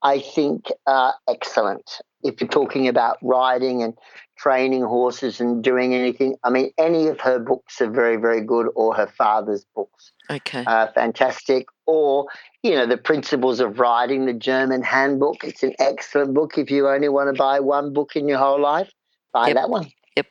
I 0.01 0.19
think, 0.19 0.67
are 0.87 1.13
excellent. 1.27 1.99
If 2.23 2.41
you're 2.41 2.49
talking 2.49 2.87
about 2.87 3.17
riding 3.21 3.81
and 3.81 3.93
training 4.37 4.83
horses 4.83 5.39
and 5.39 5.63
doing 5.63 5.93
anything, 5.93 6.35
I 6.43 6.49
mean, 6.49 6.71
any 6.77 7.07
of 7.07 7.19
her 7.21 7.39
books 7.39 7.81
are 7.81 7.89
very, 7.89 8.17
very 8.17 8.41
good, 8.41 8.67
or 8.75 8.93
her 8.95 9.07
father's 9.07 9.65
books. 9.75 10.11
Okay. 10.29 10.63
Uh, 10.65 10.87
fantastic. 10.93 11.67
Or, 11.85 12.27
you 12.63 12.71
know, 12.71 12.85
The 12.85 12.97
Principles 12.97 13.59
of 13.59 13.79
Riding, 13.79 14.25
the 14.25 14.33
German 14.33 14.83
handbook. 14.83 15.43
It's 15.43 15.63
an 15.63 15.73
excellent 15.79 16.33
book. 16.33 16.57
If 16.57 16.71
you 16.71 16.87
only 16.87 17.09
want 17.09 17.33
to 17.33 17.37
buy 17.37 17.59
one 17.59 17.93
book 17.93 18.15
in 18.15 18.27
your 18.27 18.37
whole 18.37 18.61
life, 18.61 18.91
buy 19.33 19.47
yep. 19.47 19.55
that 19.55 19.69
one. 19.69 19.91
Yep. 20.15 20.27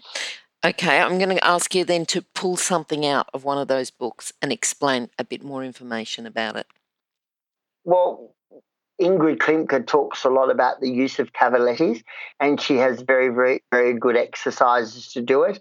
Okay, 0.64 1.00
I'm 1.00 1.18
going 1.18 1.36
to 1.36 1.44
ask 1.44 1.74
you 1.74 1.84
then 1.84 2.04
to 2.06 2.22
pull 2.34 2.56
something 2.56 3.06
out 3.06 3.28
of 3.32 3.44
one 3.44 3.58
of 3.58 3.68
those 3.68 3.90
books 3.90 4.32
and 4.42 4.52
explain 4.52 5.08
a 5.18 5.24
bit 5.24 5.42
more 5.42 5.62
information 5.62 6.26
about 6.26 6.56
it. 6.56 6.66
Well, 7.84 8.34
Ingrid 9.00 9.38
Klimke 9.38 9.86
talks 9.86 10.24
a 10.24 10.30
lot 10.30 10.50
about 10.50 10.80
the 10.80 10.90
use 10.90 11.18
of 11.18 11.32
cavalettis, 11.32 12.02
and 12.40 12.60
she 12.60 12.76
has 12.76 13.00
very, 13.02 13.28
very, 13.28 13.62
very 13.70 13.94
good 13.94 14.16
exercises 14.16 15.12
to 15.12 15.22
do 15.22 15.44
it. 15.44 15.60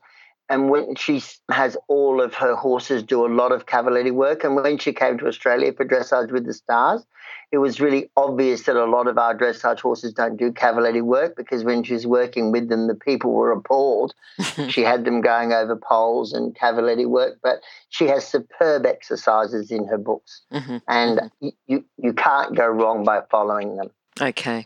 And 0.50 0.70
when 0.70 0.96
she 0.96 1.22
has 1.52 1.76
all 1.88 2.22
of 2.22 2.34
her 2.36 2.56
horses 2.56 3.04
do 3.04 3.26
a 3.26 3.28
lot 3.28 3.52
of 3.52 3.66
cavaletti 3.66 4.12
work, 4.12 4.44
and 4.44 4.56
when 4.56 4.78
she 4.78 4.94
came 4.94 5.18
to 5.18 5.28
Australia 5.28 5.74
for 5.74 5.86
dressage 5.86 6.32
with 6.32 6.46
the 6.46 6.54
stars, 6.54 7.06
it 7.52 7.58
was 7.58 7.80
really 7.80 8.10
obvious 8.18 8.64
that 8.64 8.76
a 8.76 8.86
lot 8.86 9.08
of 9.08 9.18
our 9.18 9.38
dressage 9.38 9.80
horses 9.80 10.14
don't 10.14 10.38
do 10.38 10.52
cavaletti 10.52 11.02
work 11.02 11.36
because 11.36 11.64
when 11.64 11.84
she 11.84 11.94
was 11.94 12.06
working 12.06 12.52
with 12.52 12.68
them, 12.70 12.88
the 12.88 12.96
people 12.96 13.34
were 13.34 13.52
appalled. 13.52 14.14
she 14.70 14.82
had 14.82 15.06
them 15.06 15.22
going 15.22 15.54
over 15.54 15.76
poles 15.76 16.34
and 16.34 16.56
cavaletti 16.56 17.06
work, 17.06 17.40
but 17.42 17.60
she 17.90 18.06
has 18.08 18.28
superb 18.28 18.86
exercises 18.86 19.72
in 19.72 19.88
her 19.88 19.98
books, 19.98 20.42
mm-hmm. 20.52 20.78
and 20.88 21.20
mm-hmm. 21.20 21.48
you 21.68 21.86
you 21.98 22.14
can't 22.14 22.56
go 22.56 22.68
wrong 22.68 23.04
by 23.04 23.22
following 23.30 23.78
them. 23.78 23.90
Okay. 24.20 24.66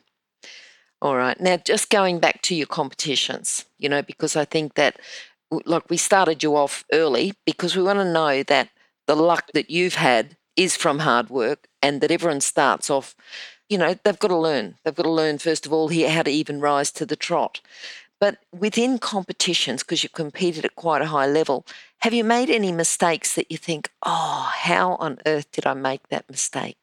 All 1.01 1.17
right. 1.17 1.39
Now, 1.39 1.57
just 1.57 1.89
going 1.89 2.19
back 2.19 2.43
to 2.43 2.55
your 2.55 2.67
competitions, 2.67 3.65
you 3.79 3.89
know, 3.89 4.03
because 4.03 4.35
I 4.35 4.45
think 4.45 4.75
that, 4.75 4.99
like, 5.65 5.89
we 5.89 5.97
started 5.97 6.43
you 6.43 6.55
off 6.55 6.85
early 6.91 7.33
because 7.45 7.75
we 7.75 7.83
want 7.83 7.99
to 7.99 8.11
know 8.11 8.43
that 8.43 8.69
the 9.07 9.15
luck 9.15 9.51
that 9.53 9.69
you've 9.69 9.95
had 9.95 10.37
is 10.55 10.75
from 10.75 10.99
hard 10.99 11.29
work 11.29 11.67
and 11.81 12.01
that 12.01 12.11
everyone 12.11 12.41
starts 12.41 12.89
off, 12.89 13.15
you 13.69 13.77
know, 13.77 13.95
they've 14.03 14.19
got 14.19 14.29
to 14.29 14.37
learn. 14.37 14.75
They've 14.83 14.95
got 14.95 15.03
to 15.03 15.11
learn, 15.11 15.37
first 15.37 15.65
of 15.65 15.73
all, 15.73 15.87
here 15.87 16.09
how 16.09 16.23
to 16.23 16.31
even 16.31 16.59
rise 16.59 16.91
to 16.93 17.05
the 17.05 17.15
trot. 17.15 17.61
But 18.19 18.37
within 18.57 18.99
competitions, 18.99 19.81
because 19.81 20.03
you've 20.03 20.11
competed 20.11 20.63
at 20.63 20.75
quite 20.75 21.01
a 21.01 21.07
high 21.07 21.25
level, 21.25 21.65
have 21.99 22.13
you 22.13 22.23
made 22.23 22.49
any 22.49 22.71
mistakes 22.71 23.33
that 23.35 23.51
you 23.51 23.57
think, 23.57 23.89
oh, 24.03 24.51
how 24.53 24.95
on 24.95 25.19
earth 25.25 25.51
did 25.51 25.65
I 25.65 25.73
make 25.73 26.07
that 26.09 26.29
mistake? 26.29 26.77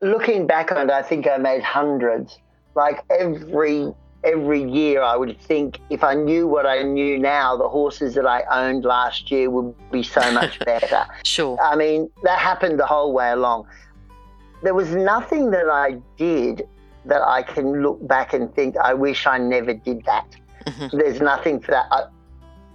Looking 0.00 0.46
back 0.46 0.72
on 0.72 0.88
it, 0.88 0.92
I 0.92 1.02
think 1.02 1.26
I 1.26 1.36
made 1.36 1.62
hundreds. 1.62 2.38
Like 2.74 3.04
every 3.10 3.92
every 4.24 4.62
year 4.62 5.02
I 5.02 5.16
would 5.16 5.40
think 5.40 5.78
if 5.90 6.02
I 6.02 6.14
knew 6.14 6.46
what 6.46 6.66
I 6.66 6.82
knew 6.82 7.18
now, 7.18 7.56
the 7.56 7.68
horses 7.68 8.14
that 8.14 8.26
I 8.26 8.42
owned 8.50 8.84
last 8.84 9.30
year 9.30 9.50
would 9.50 9.74
be 9.90 10.02
so 10.02 10.32
much 10.32 10.58
better. 10.64 11.06
sure. 11.24 11.58
I 11.62 11.76
mean, 11.76 12.10
that 12.22 12.38
happened 12.38 12.80
the 12.80 12.86
whole 12.86 13.12
way 13.12 13.30
along. 13.30 13.66
There 14.62 14.74
was 14.74 14.94
nothing 14.94 15.50
that 15.50 15.68
I 15.68 16.00
did 16.16 16.66
that 17.04 17.20
I 17.22 17.42
can 17.42 17.82
look 17.82 18.06
back 18.08 18.32
and 18.32 18.52
think, 18.54 18.76
I 18.78 18.94
wish 18.94 19.26
I 19.26 19.36
never 19.36 19.74
did 19.74 20.04
that. 20.06 20.34
Mm-hmm. 20.66 20.96
There's 20.96 21.20
nothing 21.20 21.60
for 21.60 21.72
that. 21.72 21.86
I, 21.90 22.04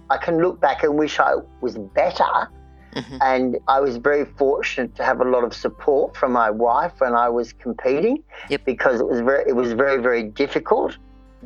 I, 0.08 0.16
can 0.18 0.40
look 0.40 0.60
back 0.60 0.84
and 0.84 0.96
wish 0.96 1.18
I 1.18 1.34
was 1.60 1.76
better. 1.76 2.48
Mm-hmm. 2.94 3.16
And 3.20 3.58
I 3.66 3.80
was 3.80 3.96
very 3.96 4.24
fortunate 4.24 4.94
to 4.96 5.04
have 5.04 5.20
a 5.20 5.24
lot 5.24 5.42
of 5.42 5.52
support 5.52 6.16
from 6.16 6.30
my 6.32 6.50
wife 6.50 6.92
when 6.98 7.14
I 7.14 7.28
was 7.28 7.52
competing 7.52 8.22
yep. 8.48 8.64
because 8.64 9.00
it 9.00 9.06
was 9.06 9.20
very 9.20 9.48
it 9.48 9.54
was 9.54 9.72
very 9.74 10.02
very 10.02 10.24
difficult 10.24 10.98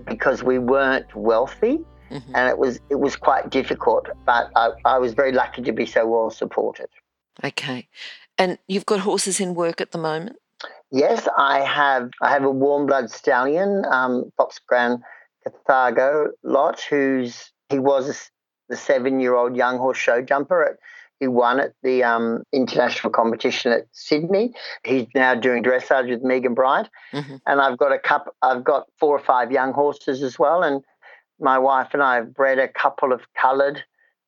because 0.06 0.42
we 0.42 0.58
weren't 0.58 1.14
wealthy. 1.14 1.78
mm-hmm. 2.10 2.34
and 2.34 2.48
it 2.48 2.58
was 2.58 2.80
it 2.90 3.00
was 3.00 3.16
quite 3.16 3.50
difficult. 3.50 4.08
But 4.24 4.50
I, 4.56 4.70
I 4.84 4.98
was 4.98 5.14
very 5.14 5.32
lucky 5.32 5.62
to 5.62 5.72
be 5.72 5.86
so 5.86 6.06
well 6.06 6.30
supported. 6.30 6.88
Okay, 7.42 7.88
and 8.38 8.58
you've 8.68 8.86
got 8.86 9.00
horses 9.00 9.40
in 9.40 9.54
work 9.54 9.80
at 9.80 9.92
the 9.92 9.98
moment. 9.98 10.36
Yes, 10.90 11.26
I 11.36 11.60
have. 11.60 12.10
I 12.22 12.30
have 12.30 12.44
a 12.44 12.50
warm 12.50 12.86
blood 12.86 13.10
stallion, 13.10 13.84
um, 13.90 14.30
Foxground 14.36 15.02
Cathargo 15.46 16.28
Lot, 16.42 16.80
who's 16.88 17.52
he 17.68 17.78
was 17.78 18.30
the 18.68 18.76
seven-year-old 18.76 19.56
young 19.56 19.78
horse 19.78 19.98
show 19.98 20.22
jumper 20.22 20.64
at 20.64 20.76
he 21.24 21.28
won 21.28 21.58
at 21.58 21.72
the 21.82 22.04
um, 22.04 22.42
international 22.52 23.10
competition 23.10 23.72
at 23.72 23.86
Sydney. 23.92 24.52
He's 24.84 25.06
now 25.14 25.34
doing 25.34 25.62
dressage 25.62 26.10
with 26.10 26.22
Megan 26.22 26.52
Bryant, 26.52 26.90
mm-hmm. 27.14 27.36
and 27.46 27.60
I've 27.62 27.78
got 27.78 27.92
a 27.92 27.98
cup. 27.98 28.36
I've 28.42 28.62
got 28.62 28.88
four 28.98 29.16
or 29.16 29.24
five 29.24 29.50
young 29.50 29.72
horses 29.72 30.22
as 30.22 30.38
well, 30.38 30.62
and 30.62 30.84
my 31.40 31.58
wife 31.58 31.88
and 31.94 32.02
I 32.02 32.16
have 32.16 32.34
bred 32.34 32.58
a 32.58 32.68
couple 32.68 33.10
of 33.10 33.22
coloured 33.40 33.82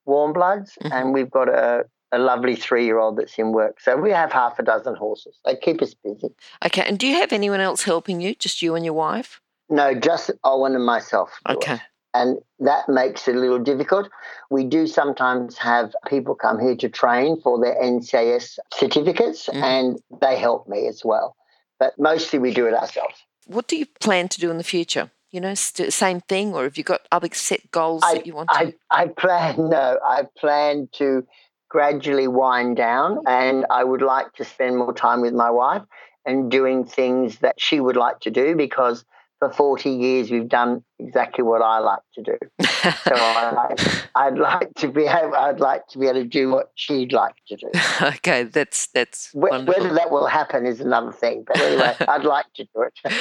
warm 0.06 0.32
bloods, 0.32 0.78
mm-hmm. 0.82 0.90
and 0.90 1.12
we've 1.12 1.30
got 1.30 1.50
a, 1.50 1.84
a 2.12 2.18
lovely 2.18 2.56
three-year-old 2.56 3.18
that's 3.18 3.38
in 3.38 3.52
work. 3.52 3.78
So 3.78 3.98
we 3.98 4.10
have 4.12 4.32
half 4.32 4.58
a 4.58 4.62
dozen 4.62 4.94
horses. 4.94 5.38
They 5.44 5.56
keep 5.56 5.82
us 5.82 5.92
busy. 5.92 6.28
Okay, 6.64 6.82
and 6.82 6.98
do 6.98 7.06
you 7.06 7.16
have 7.16 7.32
anyone 7.34 7.60
else 7.60 7.82
helping 7.82 8.22
you? 8.22 8.34
Just 8.34 8.62
you 8.62 8.74
and 8.74 8.86
your 8.86 8.94
wife? 8.94 9.42
No, 9.68 9.92
just 9.94 10.30
Owen 10.44 10.74
and 10.74 10.86
myself. 10.86 11.30
Okay 11.46 11.78
and 12.16 12.38
that 12.60 12.88
makes 12.88 13.28
it 13.28 13.36
a 13.36 13.38
little 13.38 13.58
difficult. 13.58 14.08
We 14.50 14.64
do 14.64 14.86
sometimes 14.86 15.58
have 15.58 15.94
people 16.06 16.34
come 16.34 16.58
here 16.58 16.76
to 16.76 16.88
train 16.88 17.40
for 17.40 17.60
their 17.60 17.74
NCAS 17.74 18.58
certificates, 18.74 19.48
mm. 19.48 19.62
and 19.62 19.98
they 20.20 20.38
help 20.38 20.68
me 20.68 20.86
as 20.86 21.02
well. 21.04 21.36
But 21.78 21.98
mostly 21.98 22.38
we 22.38 22.52
do 22.52 22.66
it 22.66 22.74
ourselves. 22.74 23.14
What 23.46 23.68
do 23.68 23.76
you 23.76 23.86
plan 24.00 24.28
to 24.28 24.40
do 24.40 24.50
in 24.50 24.58
the 24.58 24.64
future? 24.64 25.10
You 25.30 25.40
know, 25.40 25.54
same 25.54 26.20
thing, 26.22 26.54
or 26.54 26.64
have 26.64 26.78
you 26.78 26.84
got 26.84 27.02
other 27.12 27.28
set 27.32 27.70
goals 27.70 28.02
I, 28.04 28.14
that 28.14 28.26
you 28.26 28.34
want 28.34 28.48
to? 28.50 28.56
I, 28.56 28.74
I 28.90 29.08
plan, 29.08 29.56
no, 29.68 29.98
I 30.04 30.22
plan 30.38 30.88
to 30.92 31.26
gradually 31.68 32.28
wind 32.28 32.76
down, 32.76 33.18
and 33.26 33.66
I 33.70 33.84
would 33.84 34.02
like 34.02 34.32
to 34.34 34.44
spend 34.44 34.78
more 34.78 34.94
time 34.94 35.20
with 35.20 35.34
my 35.34 35.50
wife 35.50 35.82
and 36.24 36.50
doing 36.50 36.84
things 36.84 37.38
that 37.38 37.60
she 37.60 37.80
would 37.80 37.96
like 37.96 38.20
to 38.20 38.30
do 38.30 38.56
because 38.56 39.04
for 39.38 39.50
40 39.50 39.90
years 39.90 40.30
we've 40.30 40.48
done 40.48 40.82
exactly 40.98 41.44
what 41.44 41.62
I 41.62 41.78
like 41.78 42.00
to 42.14 42.22
do. 42.22 42.38
so 42.60 43.12
I, 44.14 44.30
would 44.30 44.38
like 44.38 44.72
to 44.76 44.88
be 44.88 45.02
able, 45.02 45.34
I'd 45.34 45.60
like 45.60 45.86
to 45.88 45.98
be 45.98 46.06
able 46.06 46.22
to 46.22 46.24
do 46.24 46.50
what 46.50 46.70
she'd 46.74 47.12
like 47.12 47.34
to 47.48 47.56
do. 47.56 47.70
okay, 48.02 48.44
that's 48.44 48.88
that's 48.88 49.30
whether 49.34 49.92
that 49.94 50.10
will 50.10 50.26
happen 50.26 50.66
is 50.66 50.80
another 50.80 51.12
thing. 51.12 51.44
But 51.46 51.60
anyway, 51.60 51.94
I'd 52.08 52.24
like 52.24 52.46
to 52.56 52.64
do 52.74 52.82
it. 52.82 53.12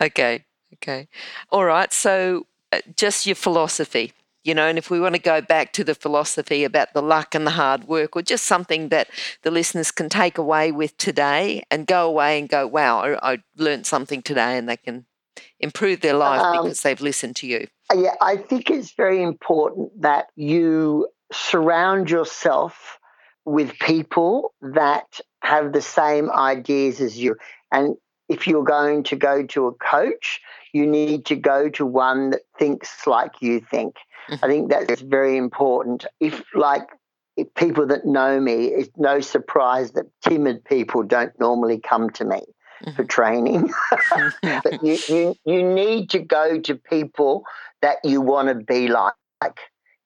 okay, 0.00 0.44
okay, 0.74 1.08
all 1.50 1.64
right. 1.64 1.92
So 1.92 2.46
uh, 2.72 2.80
just 2.96 3.26
your 3.26 3.36
philosophy. 3.36 4.12
You 4.44 4.54
know, 4.54 4.66
and 4.66 4.76
if 4.76 4.90
we 4.90 5.00
want 5.00 5.14
to 5.14 5.20
go 5.20 5.40
back 5.40 5.72
to 5.72 5.84
the 5.84 5.94
philosophy 5.94 6.64
about 6.64 6.92
the 6.92 7.00
luck 7.00 7.34
and 7.34 7.46
the 7.46 7.52
hard 7.52 7.84
work, 7.88 8.14
or 8.14 8.20
just 8.20 8.44
something 8.44 8.90
that 8.90 9.08
the 9.40 9.50
listeners 9.50 9.90
can 9.90 10.10
take 10.10 10.36
away 10.36 10.70
with 10.70 10.94
today 10.98 11.62
and 11.70 11.86
go 11.86 12.06
away 12.06 12.38
and 12.38 12.46
go, 12.46 12.66
wow, 12.66 12.98
I, 12.98 13.32
I 13.32 13.38
learned 13.56 13.86
something 13.86 14.20
today, 14.20 14.58
and 14.58 14.68
they 14.68 14.76
can 14.76 15.06
improve 15.64 16.00
their 16.00 16.14
life 16.14 16.40
um, 16.40 16.62
because 16.62 16.82
they've 16.82 17.00
listened 17.00 17.36
to 17.36 17.46
you? 17.46 17.66
Yeah, 17.92 18.14
I 18.20 18.36
think 18.36 18.70
it's 18.70 18.92
very 18.92 19.22
important 19.22 20.02
that 20.02 20.26
you 20.36 21.08
surround 21.32 22.10
yourself 22.10 22.98
with 23.44 23.78
people 23.78 24.54
that 24.60 25.20
have 25.42 25.72
the 25.72 25.82
same 25.82 26.30
ideas 26.30 27.00
as 27.00 27.18
you. 27.18 27.36
And 27.72 27.96
if 28.28 28.46
you're 28.46 28.64
going 28.64 29.02
to 29.04 29.16
go 29.16 29.44
to 29.46 29.66
a 29.66 29.74
coach, 29.74 30.40
you 30.72 30.86
need 30.86 31.26
to 31.26 31.36
go 31.36 31.68
to 31.70 31.84
one 31.84 32.30
that 32.30 32.42
thinks 32.58 33.06
like 33.06 33.32
you 33.40 33.60
think. 33.60 33.96
Mm-hmm. 34.30 34.44
I 34.44 34.48
think 34.48 34.70
that's 34.70 35.02
very 35.02 35.36
important. 35.36 36.06
If, 36.20 36.42
like, 36.54 36.88
if 37.36 37.52
people 37.54 37.86
that 37.88 38.06
know 38.06 38.40
me, 38.40 38.66
it's 38.66 38.90
no 38.96 39.20
surprise 39.20 39.92
that 39.92 40.06
timid 40.22 40.64
people 40.64 41.02
don't 41.02 41.38
normally 41.38 41.80
come 41.80 42.10
to 42.10 42.24
me 42.24 42.42
for 42.96 43.04
training. 43.04 43.72
but 44.42 44.82
you, 44.82 44.98
you, 45.08 45.34
you 45.44 45.62
need 45.62 46.10
to 46.10 46.18
go 46.18 46.60
to 46.60 46.74
people 46.74 47.44
that 47.82 47.98
you 48.04 48.20
want 48.20 48.48
to 48.48 48.54
be 48.54 48.88
like. 48.88 49.12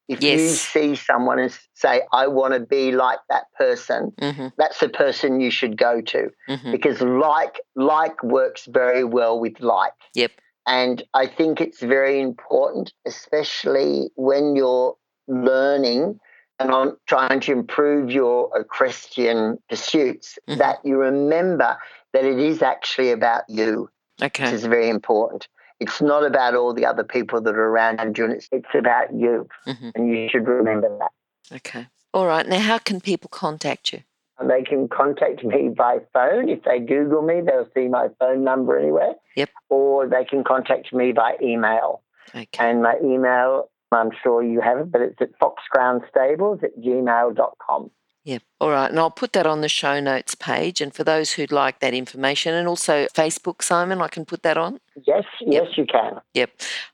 If 0.08 0.22
yes. 0.22 0.40
you 0.40 0.48
see 0.48 0.96
someone 0.96 1.38
and 1.38 1.56
say, 1.74 2.00
I 2.12 2.28
want 2.28 2.54
to 2.54 2.60
be 2.60 2.92
like 2.92 3.18
that 3.28 3.44
person, 3.58 4.12
mm-hmm. 4.18 4.48
that's 4.56 4.80
the 4.80 4.88
person 4.88 5.38
you 5.38 5.50
should 5.50 5.76
go 5.76 6.00
to 6.00 6.30
mm-hmm. 6.48 6.72
because 6.72 7.02
like 7.02 7.60
like 7.76 8.22
works 8.22 8.66
very 8.66 9.04
well 9.04 9.38
with 9.38 9.60
like. 9.60 9.92
Yep. 10.14 10.32
And 10.66 11.02
I 11.12 11.26
think 11.26 11.60
it's 11.60 11.80
very 11.80 12.20
important, 12.20 12.92
especially 13.06 14.10
when 14.16 14.56
you're 14.56 14.96
learning 15.26 16.18
and 16.58 16.70
on 16.72 16.96
trying 17.06 17.40
to 17.40 17.52
improve 17.52 18.10
your 18.10 18.50
equestrian 18.58 19.58
pursuits, 19.68 20.38
mm-hmm. 20.48 20.58
that 20.58 20.78
you 20.84 20.98
remember 20.98 21.78
that 22.12 22.24
it 22.24 22.38
is 22.38 22.62
actually 22.62 23.10
about 23.10 23.42
you. 23.48 23.90
Okay. 24.20 24.44
Which 24.44 24.52
is 24.52 24.64
very 24.64 24.88
important. 24.88 25.48
It's 25.80 26.00
not 26.00 26.24
about 26.24 26.54
all 26.54 26.74
the 26.74 26.86
other 26.86 27.04
people 27.04 27.40
that 27.42 27.54
are 27.54 27.68
around 27.68 28.18
you, 28.18 28.24
and 28.24 28.32
it's, 28.32 28.48
it's 28.50 28.74
about 28.74 29.14
you. 29.14 29.48
Mm-hmm. 29.66 29.90
And 29.94 30.08
you 30.08 30.28
should 30.28 30.48
remember 30.48 30.88
that. 30.98 31.56
Okay. 31.56 31.86
All 32.12 32.26
right. 32.26 32.46
Now, 32.46 32.58
how 32.58 32.78
can 32.78 33.00
people 33.00 33.28
contact 33.28 33.92
you? 33.92 34.02
They 34.42 34.62
can 34.62 34.88
contact 34.88 35.44
me 35.44 35.68
by 35.68 35.98
phone. 36.12 36.48
If 36.48 36.62
they 36.64 36.78
Google 36.78 37.22
me, 37.22 37.40
they'll 37.44 37.68
see 37.74 37.88
my 37.88 38.08
phone 38.18 38.44
number 38.44 38.78
anywhere. 38.78 39.14
Yep. 39.36 39.50
Or 39.68 40.08
they 40.08 40.24
can 40.24 40.44
contact 40.44 40.92
me 40.92 41.12
by 41.12 41.36
email. 41.42 42.02
Okay. 42.30 42.46
And 42.58 42.82
my 42.82 42.94
email, 43.02 43.70
I'm 43.90 44.10
sure 44.22 44.42
you 44.42 44.60
have 44.60 44.78
it, 44.78 44.92
but 44.92 45.00
it's 45.00 45.20
at 45.20 45.30
foxgroundstables 45.40 46.62
at 46.62 46.78
gmail.com. 46.78 47.90
Yeah. 48.24 48.38
All 48.60 48.70
right. 48.70 48.90
And 48.90 48.98
I'll 48.98 49.10
put 49.10 49.32
that 49.32 49.46
on 49.46 49.62
the 49.62 49.68
show 49.68 50.00
notes 50.00 50.34
page. 50.34 50.80
And 50.80 50.92
for 50.92 51.02
those 51.02 51.32
who'd 51.32 51.52
like 51.52 51.80
that 51.80 51.94
information, 51.94 52.52
and 52.52 52.68
also 52.68 53.06
Facebook, 53.14 53.62
Simon, 53.62 54.02
I 54.02 54.08
can 54.08 54.26
put 54.26 54.42
that 54.42 54.58
on? 54.58 54.80
Yes, 55.06 55.24
yes, 55.40 55.66
you 55.76 55.86
can. 55.86 56.20
Yep. 56.34 56.50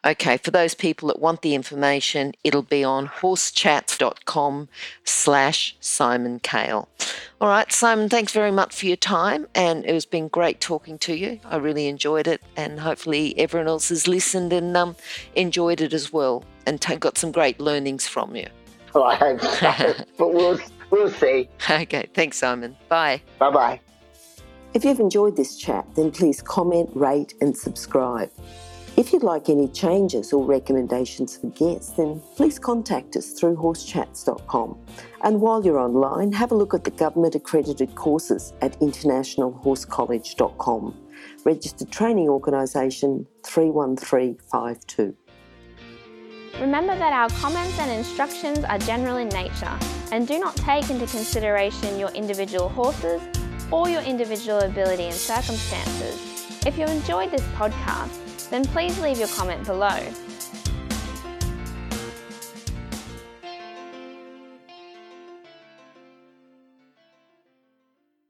Okay. 0.06 0.37
For 0.37 0.50
those 0.50 0.74
people 0.74 1.08
that 1.08 1.18
want 1.18 1.42
the 1.42 1.54
information, 1.54 2.34
it'll 2.44 2.62
be 2.62 2.84
on 2.84 3.08
horsechats.com 3.08 4.68
slash 5.02 5.76
Simon 5.80 6.38
Kale. 6.38 6.88
All 7.40 7.48
right, 7.48 7.70
Simon, 7.72 8.08
thanks 8.08 8.32
very 8.32 8.52
much 8.52 8.74
for 8.74 8.87
your 8.87 8.96
time. 8.96 9.48
And 9.54 9.84
it 9.84 9.92
has 9.92 10.06
been 10.06 10.28
great 10.28 10.60
talking 10.60 10.98
to 11.00 11.14
you. 11.14 11.40
I 11.44 11.56
really 11.56 11.88
enjoyed 11.88 12.28
it. 12.28 12.42
And 12.56 12.80
hopefully 12.80 13.37
everyone 13.38 13.68
else 13.68 13.88
has 13.88 14.06
listened 14.06 14.52
and 14.52 14.76
um, 14.76 14.96
enjoyed 15.34 15.80
it 15.80 15.92
as 15.92 16.12
well 16.12 16.44
and 16.66 16.80
t- 16.80 16.96
got 16.96 17.18
some 17.18 17.32
great 17.32 17.60
learnings 17.60 18.06
from 18.06 18.37
you. 18.37 18.46
Well, 18.94 19.04
I 19.04 19.16
hope 19.16 19.40
so. 19.40 19.94
but 20.18 20.32
we'll 20.32 20.58
We'll 20.94 21.11
see. 21.11 21.50
Okay. 21.68 22.09
Thanks, 22.14 22.38
Simon. 22.38 22.76
Bye. 22.88 23.20
Bye 23.40 23.50
bye. 23.50 23.80
If 24.74 24.85
you've 24.85 25.00
enjoyed 25.00 25.35
this 25.37 25.57
chat, 25.57 25.85
then 25.96 26.12
please 26.12 26.40
comment, 26.40 26.88
rate, 26.94 27.35
and 27.40 27.57
subscribe. 27.57 28.30
If 28.96 29.12
you'd 29.12 29.24
like 29.24 29.48
any 29.48 29.66
changes 29.66 30.33
or 30.33 30.44
recommendations 30.44 31.37
for 31.37 31.50
guests, 31.50 31.94
then 31.96 32.22
please 32.37 32.61
contact 32.61 33.16
us 33.16 33.33
through 33.33 33.57
horsechats.com. 33.57 34.78
And 35.24 35.40
while 35.40 35.64
you're 35.64 35.80
online, 35.80 36.30
have 36.30 36.52
a 36.52 36.54
look 36.54 36.74
at 36.74 36.85
the 36.85 36.92
government 36.92 37.35
accredited 37.35 37.96
courses 37.96 38.52
at 38.62 38.78
internationalhorsecollege.com. 38.78 40.94
Registered 41.44 41.90
Training 41.90 42.28
Organisation 42.28 43.26
31352. 43.42 45.16
Remember 46.61 46.96
that 46.96 47.12
our 47.12 47.28
comments 47.40 47.76
and 47.80 47.90
instructions 47.90 48.61
are 48.61 48.78
general 48.78 49.16
in 49.16 49.28
nature 49.30 49.76
and 50.14 50.29
do 50.29 50.38
not 50.38 50.55
take 50.55 50.90
into 50.90 51.07
consideration 51.09 51.98
your 51.98 52.09
individual 52.11 52.68
horses 52.68 53.20
or 53.72 53.88
your 53.88 54.00
individual 54.03 54.61
ability 54.61 55.07
and 55.07 55.14
circumstances. 55.14 56.64
If 56.64 56.79
you 56.79 56.87
enjoyed 56.87 57.33
this 57.33 57.42
podcast, 57.57 58.48
then 58.48 58.64
please 58.64 58.96
leave 59.00 59.18
your 59.18 59.27
comment 59.27 59.66
below 59.66 59.98